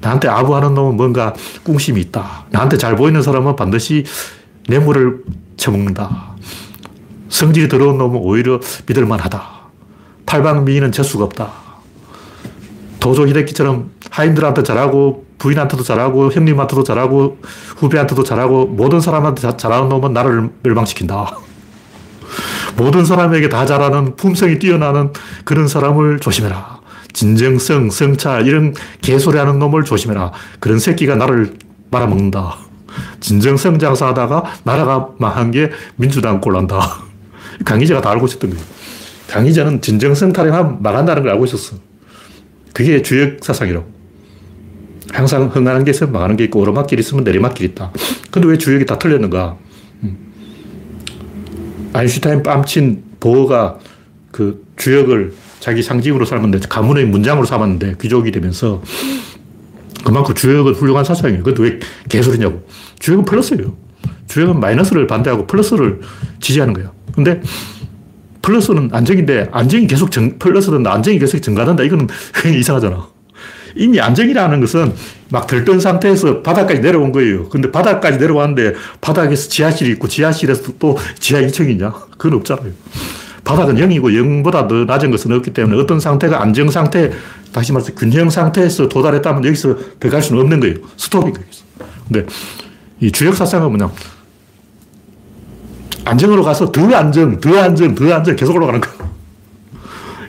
나한테 0.00 0.28
아부하는 0.28 0.72
놈은 0.72 0.96
뭔가 0.96 1.34
꿍심이 1.62 2.00
있다. 2.00 2.46
나한테 2.50 2.78
잘 2.78 2.96
보이는 2.96 3.20
사람은 3.20 3.54
반드시 3.54 4.06
뇌물을 4.66 5.22
처먹는다. 5.58 6.36
성질이 7.28 7.68
더러운 7.68 7.98
놈은 7.98 8.18
오히려 8.18 8.60
믿을만 8.86 9.20
하다. 9.20 9.46
팔방미인은 10.24 10.90
재수가 10.90 11.24
없다. 11.24 11.50
도조 12.98 13.28
히데키처럼 13.28 13.90
하인들한테 14.10 14.62
잘하고 14.62 15.26
부인한테도 15.36 15.82
잘하고 15.82 16.32
형님한테도 16.32 16.82
잘하고 16.82 17.38
후배한테도 17.76 18.24
잘하고 18.24 18.66
모든 18.66 19.00
사람한테 19.00 19.54
잘하는 19.58 19.90
놈은 19.90 20.14
나를 20.14 20.48
멸망시킨다. 20.62 21.36
모든 22.78 23.04
사람에게 23.04 23.50
다 23.50 23.66
잘하는 23.66 24.16
품성이 24.16 24.58
뛰어나는 24.58 25.12
그런 25.44 25.68
사람을 25.68 26.20
조심해라. 26.20 26.79
진정성, 27.12 27.90
성찰, 27.90 28.46
이런 28.46 28.74
개소리 29.00 29.38
하는 29.38 29.58
놈을 29.58 29.84
조심해라. 29.84 30.32
그런 30.58 30.78
새끼가 30.78 31.16
나를 31.16 31.54
말아먹는다. 31.90 32.56
진정성 33.20 33.78
장사하다가 33.78 34.44
나라가 34.64 35.10
망한 35.18 35.50
게 35.50 35.70
민주당 35.96 36.40
꼴난다. 36.40 37.02
강희재가 37.64 38.00
다 38.00 38.10
알고 38.10 38.26
있었던 38.26 38.50
거예요. 38.50 38.64
강희재는 39.28 39.80
진정성 39.80 40.32
타령하면 40.32 40.82
망한다는 40.82 41.22
걸 41.22 41.32
알고 41.32 41.44
있었어. 41.44 41.76
그게 42.72 43.02
주역 43.02 43.44
사상이라고. 43.44 44.00
항상 45.12 45.48
흥하는 45.48 45.84
게 45.84 45.90
있으면 45.90 46.12
망하는 46.12 46.36
게 46.36 46.44
있고 46.44 46.60
오르막길 46.60 46.98
있으면 47.00 47.24
내리막길 47.24 47.66
있다. 47.70 47.90
근데 48.30 48.48
왜 48.48 48.58
주역이 48.58 48.86
다 48.86 48.98
틀렸는가? 48.98 49.56
음. 50.04 50.16
아인슈타인 51.92 52.42
뺨친 52.42 53.02
보어가 53.18 53.78
그 54.30 54.64
주역을 54.76 55.34
자기 55.60 55.82
상징으로 55.82 56.24
삼았는데 56.24 56.66
가문의 56.68 57.04
문장으로 57.06 57.46
삼았는데 57.46 57.96
귀족이 58.00 58.32
되면서 58.32 58.82
그만큼 60.04 60.34
주역은 60.34 60.74
훌륭한 60.74 61.04
사상이에요. 61.04 61.42
그것도 61.42 61.62
왜 61.62 61.78
개소리냐고. 62.08 62.66
주역은 62.98 63.24
플러스예요. 63.26 63.76
주역은 64.26 64.58
마이너스를 64.58 65.06
반대하고 65.06 65.46
플러스를 65.46 66.00
지지하는 66.40 66.72
거예요. 66.74 66.92
근데 67.14 67.40
플러스는 68.42 68.90
안정인데 68.92 69.48
안정이 69.52 69.86
계속 69.86 70.10
정, 70.10 70.38
플러스는 70.38 70.86
안정이 70.86 71.18
계속 71.18 71.38
증가된다. 71.40 71.82
이거는 71.82 72.08
굉장히 72.34 72.60
이상하잖아. 72.60 73.08
이미 73.76 74.00
안정이라는 74.00 74.60
것은 74.60 74.92
막 75.30 75.46
들뜬 75.46 75.78
상태에서 75.78 76.42
바닥까지 76.42 76.80
내려온 76.80 77.12
거예요. 77.12 77.48
근데 77.50 77.70
바닥까지 77.70 78.18
내려왔는데 78.18 78.74
바닥에서 79.00 79.48
지하실이 79.48 79.90
있고 79.92 80.08
지하실에서 80.08 80.72
또 80.78 80.96
지하 81.18 81.40
2층이냐? 81.42 81.92
그건 82.18 82.34
없잖아요. 82.38 82.72
바닥은 83.50 83.74
0이고 83.76 84.04
0보다 84.44 84.68
더 84.68 84.84
낮은 84.84 85.10
것은 85.10 85.32
없기 85.32 85.52
때문에 85.52 85.80
어떤 85.80 85.98
상태가 85.98 86.40
안정 86.40 86.70
상태, 86.70 87.10
다시 87.52 87.72
말해서 87.72 87.92
균형 87.94 88.30
상태에서 88.30 88.88
도달했다면 88.88 89.44
여기서 89.44 89.76
더 89.98 90.08
갈 90.08 90.22
수는 90.22 90.40
없는 90.42 90.60
거예요. 90.60 90.76
스톱인 90.96 91.32
거예요. 91.32 91.46
근데 92.06 92.26
이 93.00 93.10
주역 93.10 93.34
사상은 93.34 93.68
뭐냐. 93.70 93.90
안정으로 96.04 96.44
가서 96.44 96.70
더 96.70 96.94
안정, 96.94 97.40
더 97.40 97.58
안정, 97.58 97.94
더 97.96 98.12
안정 98.14 98.36
계속 98.36 98.54
올라가는 98.54 98.80
거예요. 98.80 99.10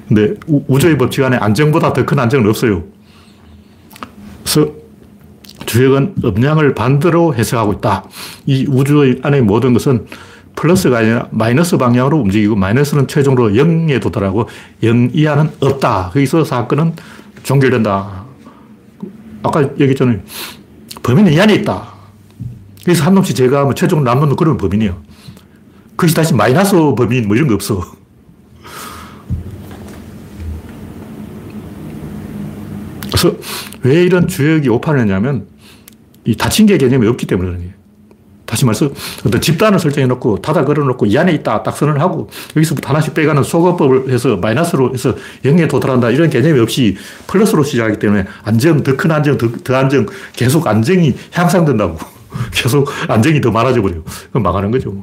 근데 0.08 0.34
우주의 0.48 0.98
법칙 0.98 1.24
안에 1.24 1.38
안정보다 1.38 1.94
더 1.94 2.04
큰 2.04 2.18
안정은 2.18 2.50
없어요. 2.50 2.84
그래서 4.44 4.72
주역은 5.68 6.16
음량을 6.26 6.74
반대로 6.74 7.36
해석하고 7.36 7.74
있다. 7.74 8.04
이 8.48 8.66
우주 8.68 9.16
안의 9.22 9.44
모든 9.44 9.74
것은 9.74 10.08
플러스가 10.62 11.00
아니라 11.00 11.28
마이너스 11.32 11.76
방향으로 11.76 12.20
움직이고 12.20 12.56
마이너스는 12.56 13.08
최종으로 13.08 13.50
0에 13.54 14.00
도달하고 14.00 14.48
0 14.84 15.10
이하는 15.12 15.50
없다. 15.60 16.12
거기서 16.14 16.44
사건은 16.44 16.94
종결된다. 17.42 18.26
아까 19.42 19.64
얘기했잖아요. 19.64 20.20
범인은 21.02 21.34
이 21.34 21.42
안에 21.42 21.56
있다. 21.56 21.92
그래서 22.84 23.04
한 23.04 23.16
놈씩 23.16 23.36
제가 23.36 23.64
뭐 23.64 23.74
최종으로 23.74 24.06
남는 24.06 24.36
그런 24.36 24.58
범인이에요. 24.58 25.02
그것이 25.96 26.14
다시 26.14 26.36
마이너스 26.36 26.76
범인 26.96 27.28
뭐 27.28 27.36
이런 27.36 27.48
거 27.48 27.56
없어. 27.56 27.82
그래서 33.08 33.36
왜 33.82 34.04
이런 34.04 34.28
주역이 34.28 34.70
오판을 34.70 35.00
했냐면 35.00 35.48
이 36.24 36.36
닫힌 36.36 36.68
게 36.68 36.78
개념이 36.78 37.08
없기 37.08 37.26
때문에 37.26 37.50
그런 37.50 37.62
거예요. 37.62 37.81
다시 38.52 38.66
말해서 38.66 38.90
어떤 39.26 39.40
집단을 39.40 39.80
설정해 39.80 40.08
놓고 40.08 40.42
닫아 40.42 40.66
걸어 40.66 40.84
놓고 40.84 41.06
이 41.06 41.18
안에 41.18 41.32
있다 41.36 41.64
딱 41.64 41.78
선언을 41.78 42.02
하고 42.02 42.30
여기서부터 42.58 42.90
하나씩 42.90 43.14
빼가는 43.14 43.44
소거법을 43.44 44.10
해서 44.12 44.36
마이너스로 44.36 44.94
해서 44.94 45.16
0에 45.46 45.70
도달한다 45.70 46.10
이런 46.10 46.30
개념이 46.30 46.60
없이 46.60 46.98
플러스로 47.28 47.64
시작하기 47.64 48.00
때문에 48.00 48.26
안정, 48.44 48.84
더 48.84 48.98
큰 48.98 49.10
안정, 49.10 49.38
더, 49.38 49.50
더 49.64 49.76
안정, 49.78 50.06
계속 50.34 50.68
안정이 50.68 51.16
향상된다고. 51.32 51.98
계속 52.54 52.90
안정이 53.08 53.40
더 53.40 53.52
많아져 53.52 53.82
버려요. 53.82 54.04
그럼 54.30 54.44
망하는 54.44 54.70
거죠. 54.70 55.02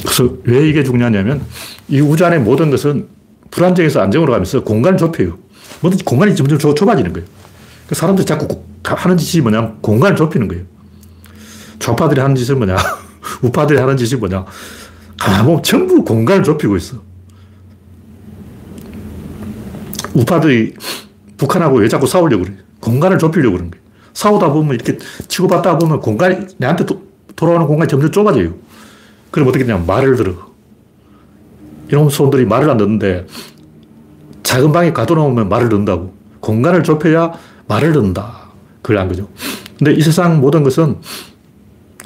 그래서 0.00 0.28
왜 0.42 0.68
이게 0.68 0.82
중요하냐면 0.82 1.42
이 1.88 2.00
우주 2.00 2.26
안의 2.26 2.40
모든 2.40 2.72
것은 2.72 3.06
불안정에서 3.52 4.00
안정으로 4.00 4.32
가면서 4.32 4.64
공간을 4.64 4.98
좁혀요. 4.98 5.38
뭐든지 5.82 6.04
공간이 6.04 6.34
점점 6.34 6.58
좁아지는 6.58 7.12
거예요. 7.12 7.28
사람들이 7.92 8.26
자꾸 8.26 8.71
하는 8.84 9.16
짓이 9.16 9.42
뭐냐 9.42 9.74
공간을 9.80 10.16
좁히는 10.16 10.48
거예요. 10.48 10.64
좌파들이 11.82 12.20
하는 12.20 12.36
짓은 12.36 12.58
뭐냐? 12.58 12.76
우파들이 13.42 13.78
하는 13.78 13.96
짓이 13.96 14.18
뭐냐? 14.18 14.44
가만 15.18 15.44
보면 15.44 15.62
전부 15.64 16.04
공간을 16.04 16.44
좁히고 16.44 16.76
있어. 16.76 16.96
우파들이 20.14 20.74
북한하고 21.36 21.78
왜 21.78 21.88
자꾸 21.88 22.06
싸우려고 22.06 22.44
그래? 22.44 22.56
공간을 22.80 23.18
좁히려고 23.18 23.54
그러는 23.54 23.70
거예요. 23.72 23.82
싸우다 24.14 24.52
보면 24.52 24.74
이렇게 24.74 24.98
치고받다 25.26 25.78
보면 25.78 26.00
공간이, 26.00 26.46
내한테 26.58 26.86
도, 26.86 27.02
돌아오는 27.34 27.66
공간이 27.66 27.88
점점 27.88 28.12
좁아져요. 28.12 28.54
그럼 29.32 29.48
어떻게 29.48 29.64
되냐 29.64 29.78
말을 29.78 30.16
들어. 30.16 30.34
이런 31.88 32.08
손들이 32.10 32.44
말을 32.44 32.70
안 32.70 32.76
듣는데 32.76 33.26
작은 34.44 34.70
방에 34.70 34.92
가둬놓으면 34.92 35.48
말을 35.48 35.68
듣는다고. 35.68 36.14
공간을 36.40 36.84
좁혀야 36.84 37.32
말을 37.66 37.92
듣는다. 37.92 38.41
그걸 38.82 38.98
한 38.98 39.08
거죠. 39.08 39.28
근데 39.78 39.92
이 39.92 40.02
세상 40.02 40.40
모든 40.40 40.62
것은 40.62 40.96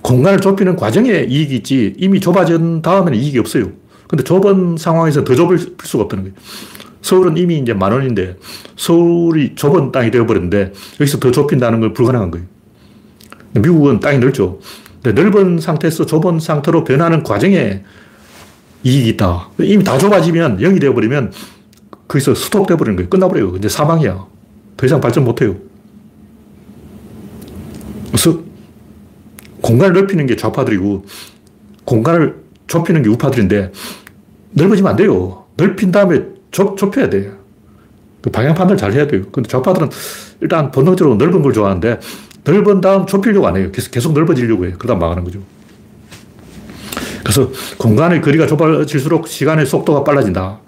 공간을 0.03 0.41
좁히는 0.41 0.77
과정에 0.77 1.27
이익이 1.29 1.57
있지 1.57 1.95
이미 1.99 2.21
좁아진 2.21 2.83
다음에는 2.83 3.19
이익이 3.19 3.39
없어요. 3.39 3.73
근데 4.07 4.23
좁은 4.23 4.77
상황에서 4.77 5.25
더 5.25 5.35
좁을 5.35 5.59
수가 5.83 6.05
없다는 6.05 6.25
거예요. 6.25 6.37
서울은 7.03 7.37
이미 7.37 7.59
이제 7.59 7.73
만 7.73 7.93
원인데 7.93 8.37
서울이 8.77 9.55
좁은 9.55 9.93
땅이 9.93 10.11
되어버렸는데 10.11 10.73
여기서 11.01 11.19
더 11.19 11.31
좁힌다는 11.31 11.81
건 11.81 11.93
불가능한 11.93 12.31
거예요. 12.31 12.47
미국은 13.55 14.01
땅이 14.01 14.19
넓죠. 14.19 14.61
근데 15.03 15.23
넓은 15.23 15.61
상태에서 15.61 16.07
좁은 16.07 16.41
상태로 16.41 16.85
변하는 16.85 17.23
과정에 17.23 17.83
이익이 18.83 19.09
있다. 19.11 19.51
이미 19.61 19.83
다 19.83 19.99
좁아지면 19.99 20.59
0이 20.59 20.81
되어버리면 20.81 21.33
거기서 22.09 22.35
스톱 22.35 22.67
되어버리는 22.67 22.97
거예요. 22.97 23.09
끝나버려요. 23.09 23.57
이제 23.57 23.69
사망이야. 23.69 24.27
더 24.77 24.87
이상 24.87 25.01
발전 25.01 25.25
못 25.25 25.43
해요. 25.43 25.57
그래서 28.17 28.41
공간을 29.61 29.93
넓히는 30.01 30.27
게 30.27 30.37
좌파들이고 30.37 31.05
공간을 31.85 32.35
좁히는 32.67 33.03
게 33.03 33.11
우파들인데 33.11 33.73
넓어지면 34.53 34.91
안 34.91 34.97
돼요. 34.97 35.45
넓힌 35.59 35.93
다음에 35.93 36.23
좁, 36.51 36.79
좁혀야 36.79 37.11
돼요. 37.11 37.33
그 38.23 38.31
방향 38.31 38.55
판단을 38.55 38.79
잘 38.79 38.93
해야 38.93 39.07
돼요. 39.07 39.25
근데 39.31 39.49
좌파들은 39.49 39.91
일단 40.41 40.71
본능적으로 40.71 41.17
넓은 41.17 41.43
걸 41.43 41.53
좋아하는데 41.53 42.01
넓은 42.45 42.81
다음 42.81 43.05
좁히려고 43.07 43.47
안 43.47 43.57
해요. 43.57 43.71
계속, 43.71 43.91
계속 43.91 44.15
넓어지려고 44.15 44.65
해요. 44.65 44.75
그러다 44.79 44.99
망하는 44.99 45.23
거죠. 45.23 45.41
그래서 47.21 47.51
공간의 47.77 48.23
거리가 48.23 48.47
좁아질수록 48.47 49.29
시간의 49.29 49.67
속도가 49.67 50.05
빨라진다. 50.05 50.61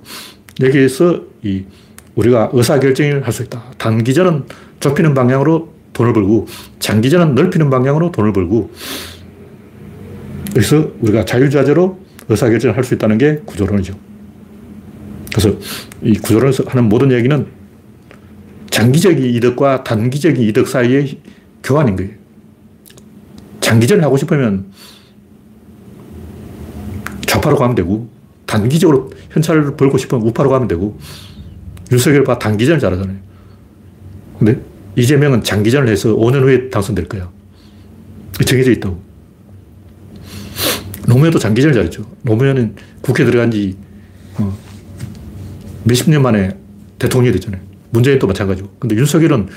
여기에서 0.60 1.22
이 1.42 1.64
우리가 2.14 2.50
의사결정을 2.52 3.24
할 3.26 3.32
수 3.32 3.42
있다. 3.42 3.62
단기전은 3.78 4.44
좁히는 4.80 5.14
방향으로 5.14 5.77
돈을 5.92 6.12
벌고 6.12 6.46
장기전은 6.78 7.34
넓히는 7.34 7.70
방향으로 7.70 8.12
돈을 8.12 8.32
벌고 8.32 8.70
그래서 10.52 10.90
우리가 11.00 11.24
자유자재로 11.24 11.98
의사결정을 12.28 12.76
할 12.76 12.84
수 12.84 12.94
있다는 12.94 13.18
게 13.18 13.40
구조론이죠. 13.44 13.94
그래서 15.34 15.56
이 16.02 16.14
구조론에서 16.14 16.64
하는 16.66 16.88
모든 16.88 17.12
얘기는 17.12 17.46
장기적인 18.70 19.24
이득과 19.34 19.84
단기적인 19.84 20.42
이득 20.42 20.68
사이의 20.68 21.20
교환인 21.62 21.96
거예요. 21.96 22.12
장기전을 23.60 24.04
하고 24.04 24.16
싶으면 24.16 24.66
좌파로 27.26 27.56
가면 27.56 27.74
되고 27.74 28.08
단기적으로 28.46 29.10
현찰을 29.30 29.76
벌고 29.76 29.98
싶으면 29.98 30.24
우파로 30.26 30.48
가면 30.50 30.68
되고 30.68 30.98
윤석열 31.92 32.24
봐 32.24 32.38
단기전을 32.38 32.80
잘하잖아요. 32.80 33.16
근데 34.38 34.60
이재명은 34.98 35.44
장기전을 35.44 35.88
해서 35.88 36.14
5년 36.14 36.42
후에 36.42 36.70
당선될 36.70 37.06
거야. 37.06 37.30
정해져 38.44 38.72
있다고. 38.72 39.00
노무현도 41.06 41.38
장기전을 41.38 41.72
잘했죠. 41.72 42.04
노무현은 42.22 42.74
국회 43.00 43.24
들어간 43.24 43.50
지 43.50 43.76
어, 44.38 44.56
몇십 45.84 46.10
년 46.10 46.22
만에 46.22 46.56
대통령이 46.98 47.32
됐잖아요. 47.34 47.60
문재인도 47.90 48.26
마찬가지고. 48.26 48.68
근데 48.80 48.96
윤석열은 48.96 49.48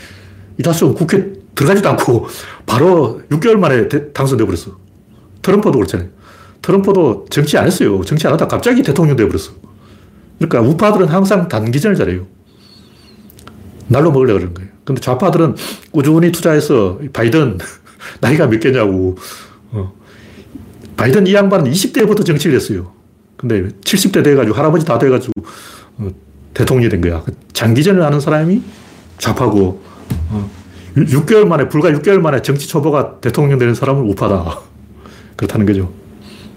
이다수 0.59 0.93
국회 0.93 1.33
들어가지도 1.55 1.89
않고 1.89 2.27
바로 2.67 3.21
6개월 3.31 3.57
만에 3.57 3.87
당선돼 4.13 4.45
버렸어. 4.45 4.77
트럼프도 5.41 5.71
그렇잖아요. 5.71 6.09
트럼프도 6.61 7.25
정치 7.31 7.57
안 7.57 7.65
했어요. 7.65 8.01
정치 8.05 8.27
안 8.27 8.33
하다 8.33 8.47
갑자기 8.47 8.83
대통령 8.83 9.15
돼 9.15 9.25
버렸어. 9.25 9.53
그러니까 10.37 10.61
우파들은 10.61 11.07
항상 11.07 11.47
단기전을 11.47 11.95
잘해요. 11.97 12.27
날로 13.87 14.11
먹으려고 14.11 14.39
그러는 14.39 14.53
거예요. 14.53 14.70
근데 14.83 14.99
좌파들은 15.01 15.55
꾸준히 15.91 16.31
투자해서 16.31 16.99
바이든 17.13 17.57
나이가 18.19 18.47
몇 18.47 18.59
개냐고. 18.59 19.17
어. 19.71 19.93
바이든 20.97 21.27
이 21.27 21.33
양반은 21.33 21.71
20대부터 21.71 22.25
정치를 22.25 22.55
했어요. 22.55 22.91
근데 23.37 23.69
70대 23.81 24.23
돼가지고 24.23 24.55
할아버지 24.55 24.85
다 24.85 24.99
돼가지고 24.99 25.33
어, 25.97 26.09
대통령이 26.53 26.89
된 26.89 27.01
거야. 27.01 27.23
장기전을 27.53 28.03
하는 28.03 28.19
사람이 28.19 28.61
좌파고 29.17 29.81
어. 30.29 30.49
6개월 30.95 31.45
만에 31.47 31.69
불과 31.69 31.89
6개월 31.91 32.19
만에 32.19 32.41
정치 32.41 32.67
초보가 32.67 33.21
대통령 33.21 33.57
되는 33.57 33.73
사람은 33.73 34.03
우파다. 34.09 34.59
그렇다는 35.37 35.65
거죠. 35.65 35.91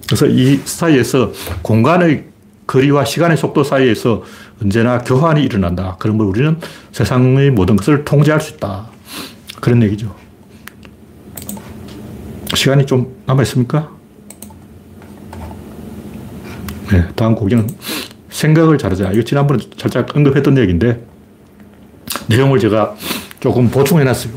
그래서 0.07 0.27
이 0.27 0.61
사이에서 0.64 1.33
공간의 1.62 2.25
거리와 2.66 3.05
시간의 3.05 3.37
속도 3.37 3.62
사이에서 3.62 4.22
언제나 4.63 4.99
교환이 4.99 5.45
일어난다. 5.45 5.97
그러면 5.99 6.27
우리는 6.27 6.59
세상의 6.93 7.51
모든 7.51 7.77
것을 7.77 8.05
통제할 8.05 8.41
수 8.41 8.55
있다. 8.55 8.89
그런 9.61 9.83
얘기죠. 9.83 10.15
시간이 12.55 12.87
좀 12.87 13.17
남아있습니까? 13.27 13.91
네, 16.93 17.09
다음 17.17 17.35
곡기는 17.35 17.69
생각을 18.31 18.79
잘하자. 18.79 19.13
이거 19.13 19.23
지난번에 19.23 19.65
살짝 19.77 20.15
언급했던 20.15 20.59
얘기인데, 20.59 21.05
내용을 22.29 22.59
제가 22.59 22.95
조금 23.41 23.69
보충해 23.69 24.05
놨어요. 24.05 24.33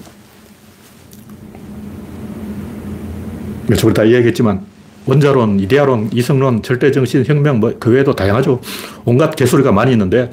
저번에 3.76 3.94
다 3.94 4.04
이야기했지만, 4.04 4.66
원자론, 5.08 5.60
이데아론, 5.62 6.10
이성론, 6.14 6.64
절대정신, 6.64 7.26
혁명, 7.26 7.60
뭐, 7.60 7.74
그 7.80 7.90
외에도 7.90 8.14
다양하죠. 8.14 8.60
온갖 9.06 9.36
개소리가 9.36 9.72
많이 9.72 9.94
있는데, 9.94 10.30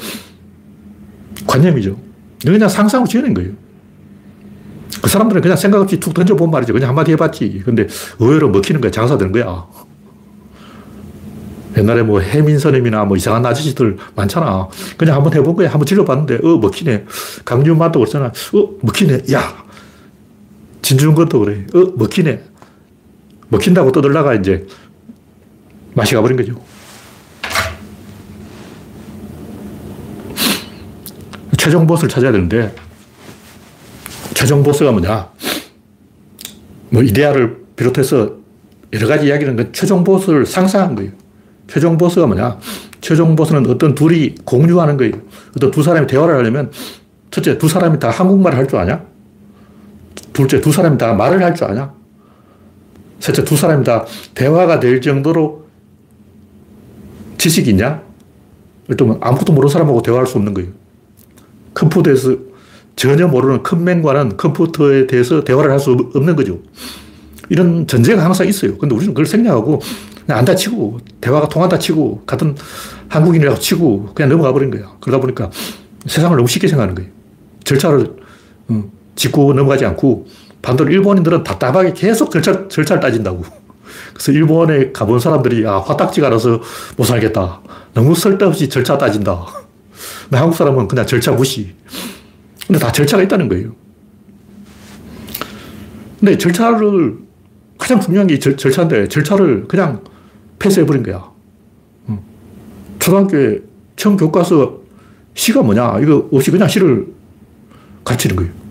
관념이죠. 1.47 1.97
그냥 2.45 2.69
상상으로 2.69 3.09
지어낸 3.09 3.33
거예요. 3.35 3.53
그 5.03 5.09
사람들은 5.09 5.43
그냥 5.43 5.57
생각 5.57 5.81
없이 5.81 5.99
툭 5.99 6.15
던져본 6.15 6.51
말이죠. 6.51 6.73
그냥 6.73 6.91
한마디 6.91 7.13
해봤지. 7.13 7.63
근데 7.65 7.87
의외로 8.19 8.49
먹히는 8.49 8.81
거야. 8.81 8.91
장사되는 8.91 9.33
거야. 9.33 9.67
옛날에 11.77 12.03
뭐 12.03 12.21
해민선임이나 12.21 13.05
뭐 13.05 13.17
이상한 13.17 13.45
아저씨들 13.45 13.97
많잖아. 14.15 14.69
그냥 14.97 15.17
한번 15.17 15.35
해본 15.35 15.57
거야. 15.57 15.71
한번 15.71 15.87
질러봤는데, 15.87 16.41
어, 16.47 16.57
먹히네. 16.59 17.05
강준만도 17.45 17.99
그렇잖아. 17.99 18.27
어, 18.27 18.69
먹히네. 18.81 19.23
야. 19.33 19.65
진중권도 20.83 21.39
그래. 21.41 21.67
어, 21.75 21.93
먹히네. 21.97 22.43
먹힌다고 23.49 23.93
떠들다가 23.93 24.35
이제 24.35 24.67
맛이 25.95 26.15
가버린 26.15 26.37
거죠. 26.37 26.55
최종 31.57 31.87
보스를 31.87 32.09
찾아야 32.11 32.33
되는데, 32.33 32.75
최종 34.35 34.63
보스가 34.63 34.91
뭐냐? 34.93 35.31
뭐, 36.91 37.03
이데아를 37.03 37.65
비롯해서 37.77 38.33
여러 38.93 39.07
가지 39.07 39.27
이야기는 39.27 39.57
그 39.57 39.73
최종 39.73 40.05
보스를 40.05 40.45
상상한 40.47 40.95
거예요. 40.95 41.13
최종 41.67 41.97
보스가 41.97 42.27
뭐냐? 42.27 42.59
최종 43.01 43.35
보스는 43.37 43.67
어떤 43.71 43.95
둘이 43.95 44.35
공유하는 44.45 44.97
거예요. 44.97 45.15
어떤 45.57 45.71
두 45.71 45.83
사람이 45.83 46.07
대화를 46.07 46.35
하려면, 46.37 46.71
첫째, 47.31 47.57
두 47.57 47.69
사람이 47.69 47.99
다 47.99 48.11
한국말을 48.11 48.59
할 48.59 48.67
줄 48.67 48.79
아냐? 48.79 49.03
둘째, 50.33 50.61
두 50.61 50.71
사람이 50.73 50.99
다 50.99 51.15
말을 51.15 51.43
할 51.43 51.55
줄 51.55 51.65
아냐? 51.65 51.95
셋째, 53.25 53.43
두 53.43 53.57
사람이 53.57 53.85
다 53.85 54.05
대화가 54.35 54.81
될 54.81 55.01
정도로 55.01 55.65
지식이 57.39 57.71
있냐? 57.71 58.03
일단 58.89 59.17
아무것도 59.19 59.55
모르는 59.55 59.73
사람하고 59.73 60.03
대화할 60.03 60.27
수 60.27 60.37
없는 60.37 60.53
거예요. 60.53 60.69
컴퓨터에서 61.73 62.37
전혀 62.97 63.27
모르는 63.27 63.63
컴맹과는 63.63 64.37
컴퓨터에 64.37 65.07
대해서 65.07 65.43
대화를 65.43 65.71
할 65.71 65.81
수 65.81 65.93
없는 66.15 66.37
거죠. 66.37 66.59
이런 67.49 67.87
전제가 67.87 68.23
항상 68.23 68.47
있어요. 68.47 68.77
근데 68.77 68.95
우리는 68.95 69.15
그걸 69.15 69.25
생략하고 69.25 69.81
그냥 70.27 70.41
안다 70.41 70.55
치고 70.55 70.99
대화가 71.23 71.49
통한다 71.49 71.79
치고 71.79 72.25
같은 72.27 72.55
한국인이라고 73.09 73.59
치고 73.59 74.11
그냥 74.15 74.29
넘어가 74.29 74.53
버린 74.53 74.71
거예요. 74.71 74.99
그러다 75.01 75.19
보니까 75.23 75.51
세상을 76.05 76.37
너무 76.37 76.47
쉽게 76.47 76.69
생각하는 76.69 76.95
거예요. 76.95 77.11
절차를 77.65 78.17
짚고 79.17 79.55
넘어가지 79.55 79.87
않고 79.87 80.27
반대로 80.65 80.91
일본인들은 80.91 81.45
답답하게 81.45 81.93
계속 81.93 82.31
절차, 82.31 82.67
절차를 82.69 83.01
따진다고. 83.01 83.45
그래서 84.15 84.33
일본에 84.33 84.93
가본 84.93 85.21
사람들이 85.21 85.67
아, 85.67 85.79
화딱지가 85.79 86.31
나서 86.31 86.61
못 86.97 87.05
살겠다. 87.05 87.61
너무 87.93 88.15
쓸데없이 88.15 88.69
절차 88.69 88.97
따진다. 88.97 89.45
근데 90.25 90.39
한국 90.39 90.57
사람은 90.57 90.89
그냥 90.89 91.07
절차 91.07 91.33
무시. 91.33 91.75
근데 92.67 92.79
다 92.79 92.91
절차가 92.91 93.23
있다는 93.23 93.49
거예요. 93.49 93.73
근데 96.19 96.39
절차를 96.39 97.19
가장 97.77 98.01
중요한 98.01 98.27
게 98.27 98.39
절, 98.39 98.57
절차인데 98.57 99.09
절차를 99.09 99.69
그냥 99.69 100.03
폐쇄해버린 100.59 101.03
거야. 101.03 101.31
초등학교에 102.99 103.59
처음 103.97 104.17
교과서 104.17 104.81
시가 105.35 105.63
뭐냐 105.63 105.99
이거 106.01 106.27
없이 106.33 106.51
그냥 106.51 106.69
시를 106.69 107.07
가르치는 108.03 108.37
거예요. 108.37 108.64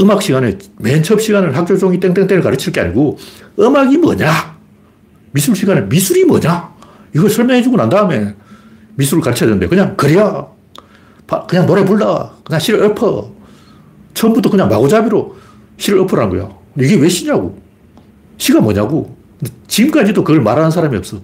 음악 0.00 0.22
시간에 0.22 0.58
맨 0.78 1.02
처음 1.02 1.20
시간을 1.20 1.56
학교 1.56 1.76
종이 1.76 2.00
땡땡땡을 2.00 2.42
가르칠 2.42 2.72
게 2.72 2.80
아니고 2.80 3.18
음악이 3.58 3.98
뭐냐? 3.98 4.56
미술 5.32 5.54
시간에 5.54 5.82
미술이 5.82 6.24
뭐냐? 6.24 6.72
이걸 7.14 7.30
설명해 7.30 7.62
주고 7.62 7.76
난 7.76 7.88
다음에 7.88 8.34
미술을 8.96 9.22
가르쳐야 9.22 9.48
되는데 9.48 9.68
그냥 9.68 9.96
그래야 9.96 10.46
그냥 11.48 11.66
노래 11.66 11.84
불러. 11.84 12.32
그냥 12.44 12.60
시를 12.60 12.84
엎어. 12.84 13.32
처음부터 14.14 14.50
그냥 14.50 14.68
마구잡이로 14.68 15.36
시를 15.76 16.00
엎으라는 16.00 16.36
거야. 16.36 16.50
이게 16.78 16.96
왜 16.96 17.08
시냐고. 17.08 17.58
시가 18.36 18.60
뭐냐고. 18.60 19.16
지금까지도 19.66 20.22
그걸 20.22 20.42
말하는 20.42 20.70
사람이 20.70 20.96
없어. 20.96 21.20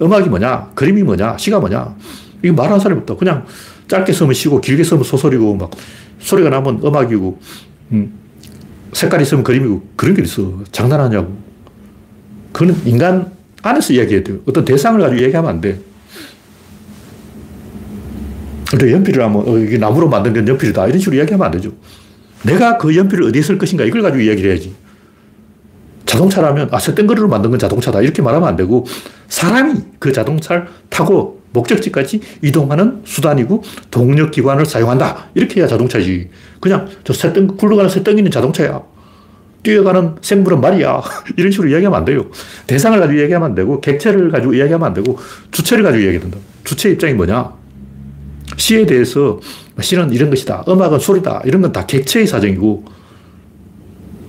음악이 0.00 0.28
뭐냐? 0.28 0.70
그림이 0.74 1.02
뭐냐? 1.02 1.36
시가 1.38 1.60
뭐냐? 1.60 1.94
이거 2.42 2.54
말하는 2.54 2.80
사람이 2.80 3.00
없다. 3.02 3.16
그냥 3.16 3.46
짧게 3.88 4.12
쓰면 4.12 4.34
시고 4.34 4.60
길게 4.60 4.82
쓰면 4.82 5.04
소설이고 5.04 5.54
막 5.56 5.70
소리가 6.18 6.50
나면 6.50 6.80
음악이고 6.84 7.38
음, 7.94 8.12
색깔 8.92 9.22
있으면 9.22 9.44
그림이고 9.44 9.82
그런 9.96 10.14
게 10.14 10.22
있어. 10.22 10.62
장난하냐고. 10.72 11.36
그건 12.52 12.76
인간 12.84 13.32
안에서 13.62 13.92
이야기해야 13.92 14.22
돼요. 14.22 14.38
어떤 14.46 14.64
대상을 14.64 15.00
가지고 15.00 15.22
얘기하면 15.22 15.50
안 15.50 15.60
돼. 15.60 15.80
근데 18.70 18.92
연필을 18.92 19.22
하면 19.22 19.48
어, 19.48 19.58
이게 19.58 19.78
나무로 19.78 20.08
만든 20.08 20.32
건 20.32 20.46
연필이다. 20.46 20.86
이런 20.86 20.98
식으로 20.98 21.16
이야기하면 21.16 21.46
안 21.46 21.52
되죠. 21.52 21.72
내가 22.42 22.76
그 22.76 22.94
연필을 22.94 23.24
어디에 23.28 23.40
쓸 23.40 23.56
것인가 23.56 23.84
이걸 23.84 24.02
가지고 24.02 24.22
이야기를 24.22 24.50
해야지. 24.50 24.74
자동차라면 26.04 26.68
아, 26.70 26.78
쇳덩거리로 26.78 27.28
만든 27.28 27.50
건 27.50 27.58
자동차다. 27.58 28.02
이렇게 28.02 28.22
말하면 28.22 28.48
안 28.48 28.56
되고 28.56 28.86
사람이 29.28 29.80
그 29.98 30.12
자동차를 30.12 30.66
타고 30.90 31.42
목적지까지 31.54 32.20
이동하는 32.42 33.00
수단이고 33.04 33.62
동력 33.90 34.32
기관을 34.32 34.66
사용한다. 34.66 35.30
이렇게 35.34 35.60
해야 35.60 35.66
자동차지. 35.66 36.28
그냥 36.60 36.88
저 37.04 37.12
새덩, 37.14 37.46
굴러가는 37.46 37.88
새덩이는 37.88 38.30
자동차야. 38.30 38.82
뛰어가는 39.62 40.16
생물은 40.20 40.60
말이야. 40.60 41.00
이런 41.38 41.50
식으로 41.50 41.70
이야기하면 41.70 41.98
안 41.98 42.04
돼요. 42.04 42.26
대상을 42.66 43.00
가지고 43.00 43.18
이야기하면 43.18 43.48
안 43.48 43.54
되고, 43.54 43.80
객체를 43.80 44.30
가지고 44.30 44.52
이야기하면 44.52 44.86
안 44.86 44.92
되고, 44.92 45.18
주체를 45.52 45.82
가지고 45.82 46.02
이야기해야 46.02 46.20
된다. 46.20 46.38
주체 46.64 46.90
입장이 46.90 47.14
뭐냐? 47.14 47.52
시에 48.58 48.84
대해서 48.84 49.40
시는 49.80 50.12
이런 50.12 50.28
것이다. 50.30 50.64
음악은 50.68 50.98
소리다. 50.98 51.42
이런 51.46 51.62
건 51.62 51.72
다 51.72 51.86
객체의 51.86 52.26
사정이고 52.26 52.84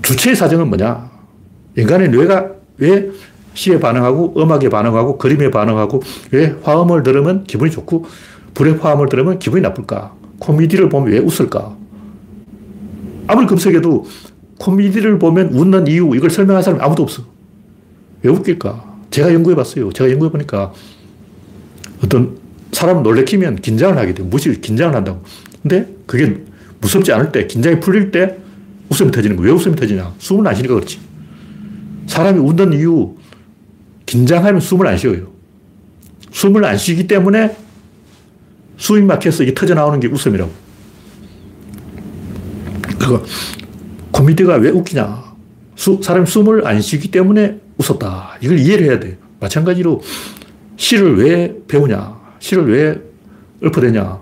주체의 0.01 0.36
사정은 0.36 0.67
뭐냐? 0.69 1.11
인간의 1.78 2.09
뇌가 2.09 2.51
왜 2.78 3.09
시에 3.56 3.80
반응하고 3.80 4.36
음악에 4.38 4.70
반응하고 4.70 5.18
그림에 5.18 5.49
반응하고 5.49 6.01
왜 6.32 6.56
화음을 6.62 7.01
들으면 7.01 7.45
기분이 7.45 7.72
좋고 7.72 8.06
불의 8.53 8.76
화음을 8.76 9.10
들으면 9.10 9.39
기분이 9.39 9.62
나쁠까? 9.62 10.14
코미디를 10.39 10.89
보면 10.89 11.12
왜 11.12 11.20
웃을까? 11.20 11.76
아무리 13.28 13.47
검색해도 13.47 14.06
코미디를 14.60 15.18
보면 15.18 15.53
웃는 15.53 15.88
이유 15.88 16.12
이걸 16.16 16.30
설명할 16.30 16.62
사람이 16.62 16.84
아무도 16.84 17.03
없어. 17.03 17.24
왜 18.22 18.30
웃길까? 18.32 18.95
제가 19.10 19.34
연구해 19.34 19.56
봤어요. 19.56 19.91
제가 19.91 20.12
연구해 20.12 20.32
보니까 20.32 20.74
어떤 22.03 22.38
사람 22.72 23.03
놀래키면 23.03 23.58
긴장을 23.58 23.97
하게 23.97 24.14
돼요. 24.14 24.28
무시 24.28 24.60
긴장을 24.60 24.93
한다고. 24.93 25.22
근데 25.62 25.88
그게 26.06 26.43
무섭지 26.82 27.12
않을 27.14 27.32
때, 27.32 27.47
긴장이 27.47 27.80
풀릴 27.80 28.12
때 28.12 28.38
웃음이 28.89 29.12
터지는 29.12 29.38
거예요. 29.38 29.51
왜 29.51 29.58
웃음이 29.58 29.76
터지냐? 29.76 30.14
숨을 30.20 30.47
안 30.47 30.53
쉬니까 30.53 30.76
그렇지. 30.76 30.99
사람이 32.08 32.39
웃는 32.39 32.74
이유, 32.74 33.16
긴장하면 34.06 34.62
숨을 34.62 34.88
안 34.88 34.97
쉬어요. 34.97 35.28
숨을 36.32 36.66
안 36.66 36.78
쉬기 36.78 37.08
때문에 37.08 37.56
숨이 38.78 39.01
막혀서 39.01 39.43
이게 39.43 39.53
터져 39.53 39.74
나오는 39.74 39.99
게 39.99 40.08
웃음이라고. 40.08 40.51
그거, 42.99 43.24
코미디가 44.12 44.56
왜 44.56 44.70
웃기냐? 44.70 45.24
수, 45.76 45.99
사람이 46.01 46.26
숨을 46.26 46.68
안 46.68 46.82
쉬기 46.82 47.12
때문에 47.12 47.60
웃었다. 47.78 48.38
이걸 48.41 48.60
이해를 48.60 48.86
해야 48.86 48.99
돼. 48.99 49.18
마찬가지로 49.39 50.01
시를 50.78 51.18
왜 51.18 51.56
배우냐? 51.68 52.16
시를 52.39 52.72
왜 52.72 53.01
읊어대냐? 53.64 54.22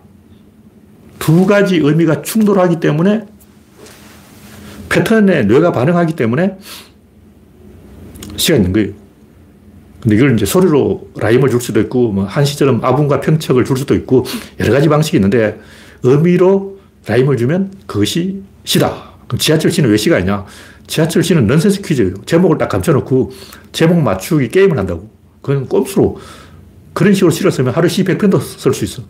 두 1.19 1.45
가지 1.45 1.77
의미가 1.77 2.21
충돌하기 2.21 2.79
때문에 2.79 3.25
패턴에 4.89 5.43
뇌가 5.43 5.71
반응하기 5.71 6.15
때문에 6.15 6.57
시가 8.35 8.57
있는 8.57 8.73
거예요. 8.73 9.02
근데 10.03 10.17
이걸 10.17 10.35
이제 10.35 10.45
소리로 10.45 11.11
라임을 11.15 11.49
줄 11.49 11.61
수도 11.61 11.79
있고, 11.79 12.11
뭐 12.11 12.25
한시처럼 12.25 12.83
압운과 12.83 13.21
평측을 13.21 13.63
줄 13.63 13.77
수도 13.77 13.95
있고, 13.95 14.25
여러 14.59 14.73
가지 14.73 14.89
방식이 14.89 15.15
있는데, 15.15 15.57
의미로 16.03 16.77
라임을 17.07 17.37
주면 17.37 17.71
그것이 17.85 18.41
시다. 18.65 19.13
그럼 19.27 19.39
지하철 19.39 19.71
시는 19.71 19.89
왜 19.89 19.95
시가 19.95 20.19
있냐? 20.19 20.43
지하철 20.87 21.23
시는 21.23 21.47
넌센스 21.47 21.81
퀴즈예요. 21.81 22.15
제목을 22.25 22.57
딱 22.57 22.67
감춰놓고, 22.67 23.31
제목 23.71 24.01
맞추기 24.01 24.49
게임을 24.49 24.77
한다고. 24.77 25.09
그건 25.41 25.67
꼼수로. 25.69 26.19
그런 26.91 27.13
식으로 27.13 27.31
쓰면 27.31 27.73
하루 27.73 27.87
시 27.87 28.03
100편도 28.03 28.41
쓸 28.41 28.73
수 28.73 28.83
있어. 28.83 29.03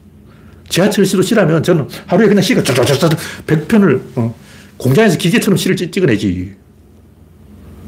지하철 0.69 1.05
시도 1.07 1.23
시라면 1.23 1.63
저는 1.63 1.87
하루에 2.05 2.27
그냥 2.27 2.43
시가 2.43 2.61
쫙쫙쫙 2.61 3.17
100편을, 3.47 3.99
어, 4.15 4.35
공장에서 4.77 5.17
기계처럼 5.17 5.57
시를 5.57 5.75
찍어내지. 5.75 6.53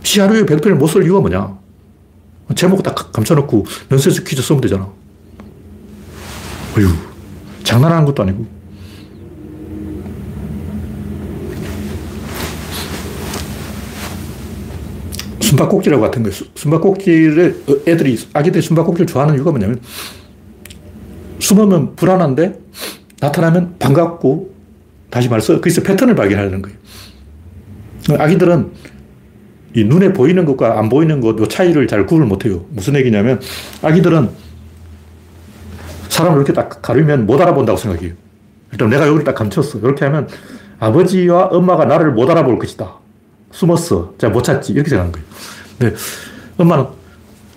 시 0.02 0.20
하루에 0.20 0.42
100편을 0.42 0.72
못 0.74 0.88
쓸 0.88 1.04
이유가 1.04 1.20
뭐냐? 1.20 1.65
제목 2.54 2.84
딱 2.84 3.12
감춰놓고 3.12 3.66
넌센스 3.90 4.24
퀴즈 4.24 4.42
쓰면 4.42 4.62
되잖아. 4.62 4.88
어휴, 6.78 6.88
장난하는 7.64 8.06
것도 8.06 8.24
아니고. 8.24 8.46
숨바꼭질하고 15.42 16.02
같은 16.04 16.24
거예요. 16.24 16.36
숨바꼭질을 16.56 17.64
어, 17.68 17.76
애들이, 17.88 18.18
아기들이 18.34 18.62
숨바꼭질 18.62 19.06
좋아하는 19.08 19.36
이유가 19.36 19.52
뭐냐면 19.52 19.80
숨으면 21.40 21.96
불안한데 21.96 22.60
나타나면 23.20 23.76
반갑고 23.80 24.54
다시 25.10 25.30
말해서 25.30 25.56
거기서 25.56 25.82
패턴을 25.84 26.16
발견하려는 26.16 26.62
거예요. 26.62 26.78
아기들은 28.22 28.72
이 29.76 29.84
눈에 29.84 30.14
보이는 30.14 30.46
것과 30.46 30.80
안 30.80 30.90
보이는 30.90 31.20
것, 31.20 31.38
요 31.38 31.48
차이를 31.48 31.88
잘 31.88 32.06
구분을 32.06 32.28
못 32.28 32.46
해요. 32.46 32.66
무슨 32.70 32.96
얘기냐면, 32.96 33.42
아기들은 33.82 34.30
사람을 36.10 36.38
이렇게 36.38 36.54
딱 36.54 36.82
가리면 36.82 37.26
못 37.26 37.42
알아본다고 37.42 37.78
생각해요. 37.78 38.14
일단 38.72 38.90
내가 38.90 39.06
여기를 39.06 39.26
딱 39.26 39.36
감췄어. 39.36 39.80
이렇게 39.80 40.06
하면 40.06 40.30
아버지와 40.80 41.48
엄마가 41.48 41.86
나를 41.86 42.14
못 42.14 42.30
알아볼 42.30 42.58
것이다. 42.58 42.94
숨었어. 43.52 44.14
자, 44.18 44.30
못 44.30 44.44
찾지. 44.44 44.74
이렇게 44.74 44.90
생각하는 44.90 45.12
거예요. 45.12 45.28
근데 45.78 45.96
엄마는 46.58 46.86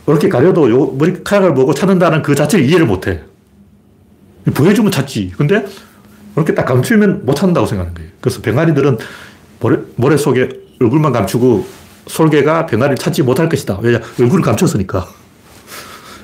이렇게 0.09 0.29
가려도 0.29 0.71
요 0.71 0.87
머리카락을 0.87 1.55
보고 1.55 1.73
찾는다는 1.73 2.23
그 2.23 2.35
자체를 2.35 2.64
이해를 2.64 2.87
못 2.87 3.07
해. 3.07 3.21
보여주면 4.55 4.91
찾지. 4.91 5.35
근데 5.37 5.64
이렇게 6.35 6.55
딱 6.55 6.64
감추면 6.64 7.27
못 7.27 7.35
찾는다고 7.35 7.66
생각하는 7.66 7.95
거예요. 7.95 8.11
그래서 8.21 8.41
병아리들은 8.43 8.99
모래, 9.61 9.79
모래 9.97 10.16
속에 10.16 10.49
얼굴만 10.81 11.12
감추고 11.12 11.66
솔개가 12.09 12.66
병아리를 12.66 12.96
찾지 12.96 13.22
못할 13.22 13.48
것이다. 13.48 13.78
왜냐? 13.82 14.00
얼굴을 14.20 14.42
감췄으니까. 14.42 15.06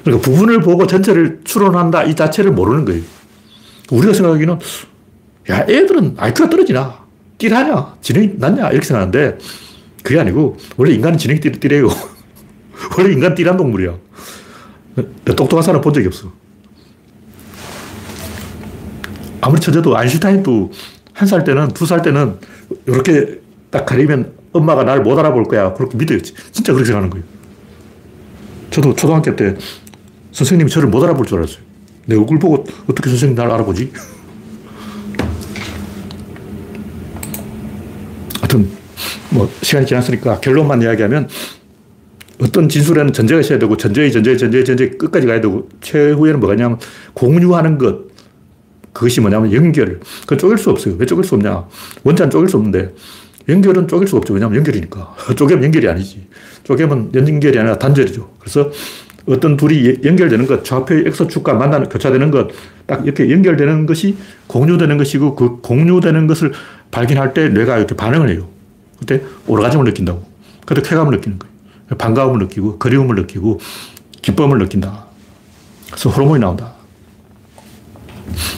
그러니까 0.04 0.24
부분을 0.30 0.60
보고 0.60 0.86
전체를 0.86 1.40
추론한다 1.44 2.04
이 2.04 2.14
자체를 2.14 2.52
모르는 2.52 2.84
거예요. 2.84 3.02
우리가 3.90 4.12
생각하기는 4.12 4.58
야 5.50 5.60
애들은 5.68 6.14
IQ가 6.18 6.50
떨어지나 6.50 7.04
띠하냐 7.38 7.96
지능이 8.00 8.32
낮냐 8.36 8.70
이렇게 8.70 8.86
생각하는데 8.86 9.38
그게 10.02 10.18
아니고 10.20 10.56
원래 10.76 10.92
인간은 10.92 11.18
지능이 11.18 11.40
띠래요. 11.40 11.88
원래 12.98 13.12
인간 13.12 13.34
띠란 13.34 13.56
동물이야. 13.56 13.94
똑똑한 15.24 15.62
사람 15.62 15.80
본 15.80 15.92
적이 15.92 16.06
없어. 16.08 16.30
아무리 19.40 19.60
쳐져도 19.60 19.96
아인슈타인도 19.96 20.70
한 21.14 21.28
살 21.28 21.44
때는 21.44 21.68
두 21.68 21.86
살 21.86 22.02
때는 22.02 22.38
이렇게 22.86 23.40
딱 23.70 23.86
가리면 23.86 24.32
엄마가 24.54 24.84
날 24.84 25.02
못 25.02 25.18
알아볼 25.18 25.44
거야. 25.44 25.74
그렇게 25.74 25.98
믿어요. 25.98 26.20
진짜 26.22 26.72
그렇게 26.72 26.86
생각하는 26.86 27.10
거예요. 27.10 27.24
저도 28.70 28.94
초등학교 28.94 29.36
때 29.36 29.56
선생님이 30.32 30.70
저를 30.70 30.88
못 30.88 31.02
알아볼 31.02 31.26
줄 31.26 31.38
알았어요. 31.38 31.58
내 32.06 32.16
얼굴 32.16 32.38
보고 32.38 32.64
어떻게 32.88 33.10
선생님 33.10 33.36
날 33.36 33.50
알아보지? 33.50 33.92
하여튼, 38.40 38.68
뭐, 39.30 39.50
시간이 39.62 39.86
지났으니까 39.86 40.40
결론만 40.40 40.82
이야기하면 40.82 41.28
어떤 42.40 42.68
진술에는 42.68 43.12
전제가 43.12 43.40
있어야 43.40 43.58
되고, 43.58 43.76
전제의 43.76 44.12
전제의 44.12 44.38
전제의 44.38 44.64
전제 44.64 44.90
끝까지 44.90 45.26
가야 45.26 45.40
되고, 45.40 45.68
최후에는 45.80 46.40
뭐가 46.40 46.54
냐면 46.56 46.78
공유하는 47.14 47.78
것. 47.78 48.12
그것이 48.92 49.20
뭐냐면 49.20 49.52
연결. 49.52 50.00
그건 50.20 50.38
쪼갤 50.38 50.58
수 50.58 50.70
없어요. 50.70 50.94
왜 50.98 51.06
쪼갤 51.06 51.24
수 51.24 51.34
없냐? 51.34 51.64
원자는 52.04 52.30
쪼갤 52.30 52.48
수 52.48 52.56
없는데, 52.56 52.92
연결은 53.48 53.88
쪼갤 53.88 54.08
수 54.08 54.16
없죠. 54.16 54.34
왜냐하면 54.34 54.58
연결이니까. 54.58 55.16
쪼개면 55.36 55.64
연결이 55.64 55.88
아니지. 55.88 56.26
쪼개면 56.64 57.10
연결이 57.14 57.58
아니라 57.58 57.78
단절이죠. 57.78 58.30
그래서 58.38 58.70
어떤 59.26 59.56
둘이 59.56 59.96
연결되는 60.04 60.46
것, 60.46 60.64
좌표의 60.64 61.04
X축과 61.06 61.54
만나는, 61.54 61.88
교차되는 61.88 62.30
것, 62.30 62.48
딱 62.86 63.04
이렇게 63.04 63.30
연결되는 63.30 63.86
것이 63.86 64.16
공유되는 64.48 64.98
것이고 64.98 65.34
그 65.34 65.60
공유되는 65.62 66.26
것을 66.26 66.52
발견할 66.90 67.32
때 67.32 67.48
뇌가 67.48 67.78
이렇게 67.78 67.94
반응을 67.96 68.28
해요. 68.30 68.48
그때 68.98 69.22
오르가즘을 69.46 69.84
느낀다고. 69.86 70.24
그때 70.66 70.82
쾌감을 70.82 71.16
느끼는 71.16 71.38
거예요. 71.38 71.54
반가움을 71.98 72.38
느끼고, 72.40 72.78
그리움을 72.78 73.16
느끼고, 73.16 73.60
기쁨을 74.22 74.58
느낀다. 74.58 75.04
그래서 75.90 76.08
호르몬이 76.10 76.40
나온다. 76.40 76.72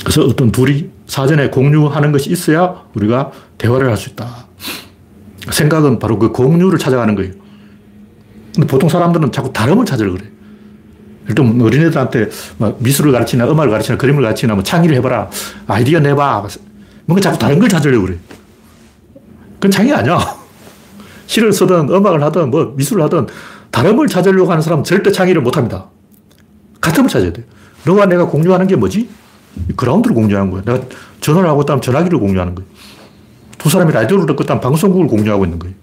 그래서 0.00 0.22
어떤 0.22 0.52
둘이 0.52 0.90
사전에 1.06 1.50
공유하는 1.50 2.12
것이 2.12 2.30
있어야 2.30 2.82
우리가 2.94 3.32
대화를 3.58 3.88
할 3.88 3.96
수 3.96 4.10
있다. 4.10 4.45
생각은 5.50 5.98
바로 5.98 6.18
그 6.18 6.32
공유를 6.32 6.78
찾아가는 6.78 7.14
거예요. 7.14 7.32
근데 8.54 8.66
보통 8.66 8.88
사람들은 8.88 9.32
자꾸 9.32 9.52
다름을 9.52 9.84
찾으려 9.84 10.12
그래. 10.12 10.24
일단 11.28 11.60
어린애들한테 11.60 12.28
미술을 12.78 13.12
가르치나 13.12 13.50
음악을 13.50 13.70
가르치나 13.70 13.98
그림을 13.98 14.22
가르치나 14.22 14.54
뭐 14.54 14.62
창의를 14.62 14.96
해봐라. 14.96 15.28
아이디어 15.66 16.00
내봐. 16.00 16.46
뭔가 17.06 17.20
자꾸 17.20 17.38
다른 17.38 17.58
걸 17.58 17.68
찾으려고 17.68 18.06
그래. 18.06 18.16
그건 19.54 19.70
창의 19.70 19.92
아니야. 19.92 20.18
시를 21.26 21.52
쓰든 21.52 21.88
음악을 21.90 22.22
하든 22.22 22.50
뭐 22.50 22.74
미술을 22.76 23.02
하든 23.04 23.26
다름을 23.70 24.06
찾으려고 24.06 24.50
하는 24.50 24.62
사람은 24.62 24.84
절대 24.84 25.10
창의를 25.10 25.42
못 25.42 25.56
합니다. 25.56 25.86
같은 26.80 27.02
걸 27.02 27.10
찾아야 27.10 27.32
돼. 27.32 27.44
너와 27.84 28.06
내가 28.06 28.26
공유하는 28.26 28.66
게 28.66 28.76
뭐지? 28.76 29.08
그라운드를 29.76 30.14
공유하는 30.14 30.50
거야. 30.50 30.62
내가 30.62 30.80
전화를 31.20 31.48
하고 31.48 31.62
있다면 31.62 31.82
전화기를 31.82 32.18
공유하는 32.18 32.54
거야. 32.54 32.66
두 33.66 33.70
사람이 33.70 33.92
라디오를 33.92 34.26
듣고 34.26 34.44
있다면 34.44 34.60
방송국을 34.60 35.08
공유하고 35.08 35.44
있는 35.44 35.58
거예요. 35.58 35.74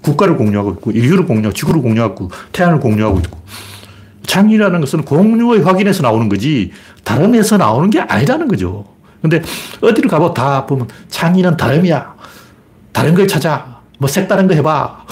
국가를 0.00 0.36
공유하고 0.36 0.70
있고, 0.74 0.92
인류를 0.92 1.26
공유하고, 1.26 1.52
지구를 1.52 1.82
공유하고, 1.82 2.30
태양을 2.52 2.78
공유하고 2.78 3.18
있고. 3.18 3.36
창의라는 4.24 4.78
것은 4.78 5.04
공유의 5.04 5.62
확인에서 5.64 6.04
나오는 6.04 6.28
거지, 6.28 6.70
다름에서 7.02 7.56
나오는 7.56 7.90
게 7.90 7.98
아니라는 7.98 8.46
거죠. 8.46 8.84
근데 9.20 9.42
어디를 9.80 10.08
가봐 10.08 10.34
다 10.34 10.66
보면 10.66 10.86
창의는 11.08 11.56
다름이야. 11.56 12.14
다른 12.92 13.12
걸 13.12 13.26
찾아. 13.26 13.80
뭐 13.98 14.08
색다른 14.08 14.46
거 14.46 14.54
해봐. 14.54 15.04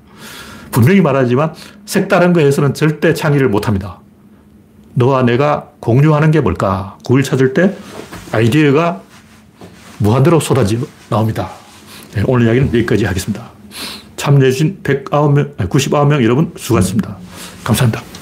분명히 0.72 1.02
말하지만 1.02 1.52
색다른 1.84 2.32
거에서는 2.32 2.72
절대 2.72 3.12
창의를 3.12 3.50
못 3.50 3.68
합니다. 3.68 4.00
너와 4.94 5.22
내가 5.24 5.68
공유하는 5.80 6.30
게 6.30 6.40
뭘까? 6.40 6.96
그걸 7.04 7.22
찾을 7.22 7.52
때 7.52 7.76
아이디어가 8.32 9.02
무한대로 9.98 10.40
쏟아져 10.40 10.78
나옵니다. 11.10 11.63
네, 12.14 12.22
오늘 12.26 12.46
이야기는 12.46 12.68
여기까지 12.68 13.04
하겠습니다. 13.04 13.50
참여해주신 14.16 14.80
109명, 14.82 15.56
99명 15.56 16.22
여러분 16.22 16.52
수고하셨습니다. 16.56 17.16
감사합니다. 17.64 18.13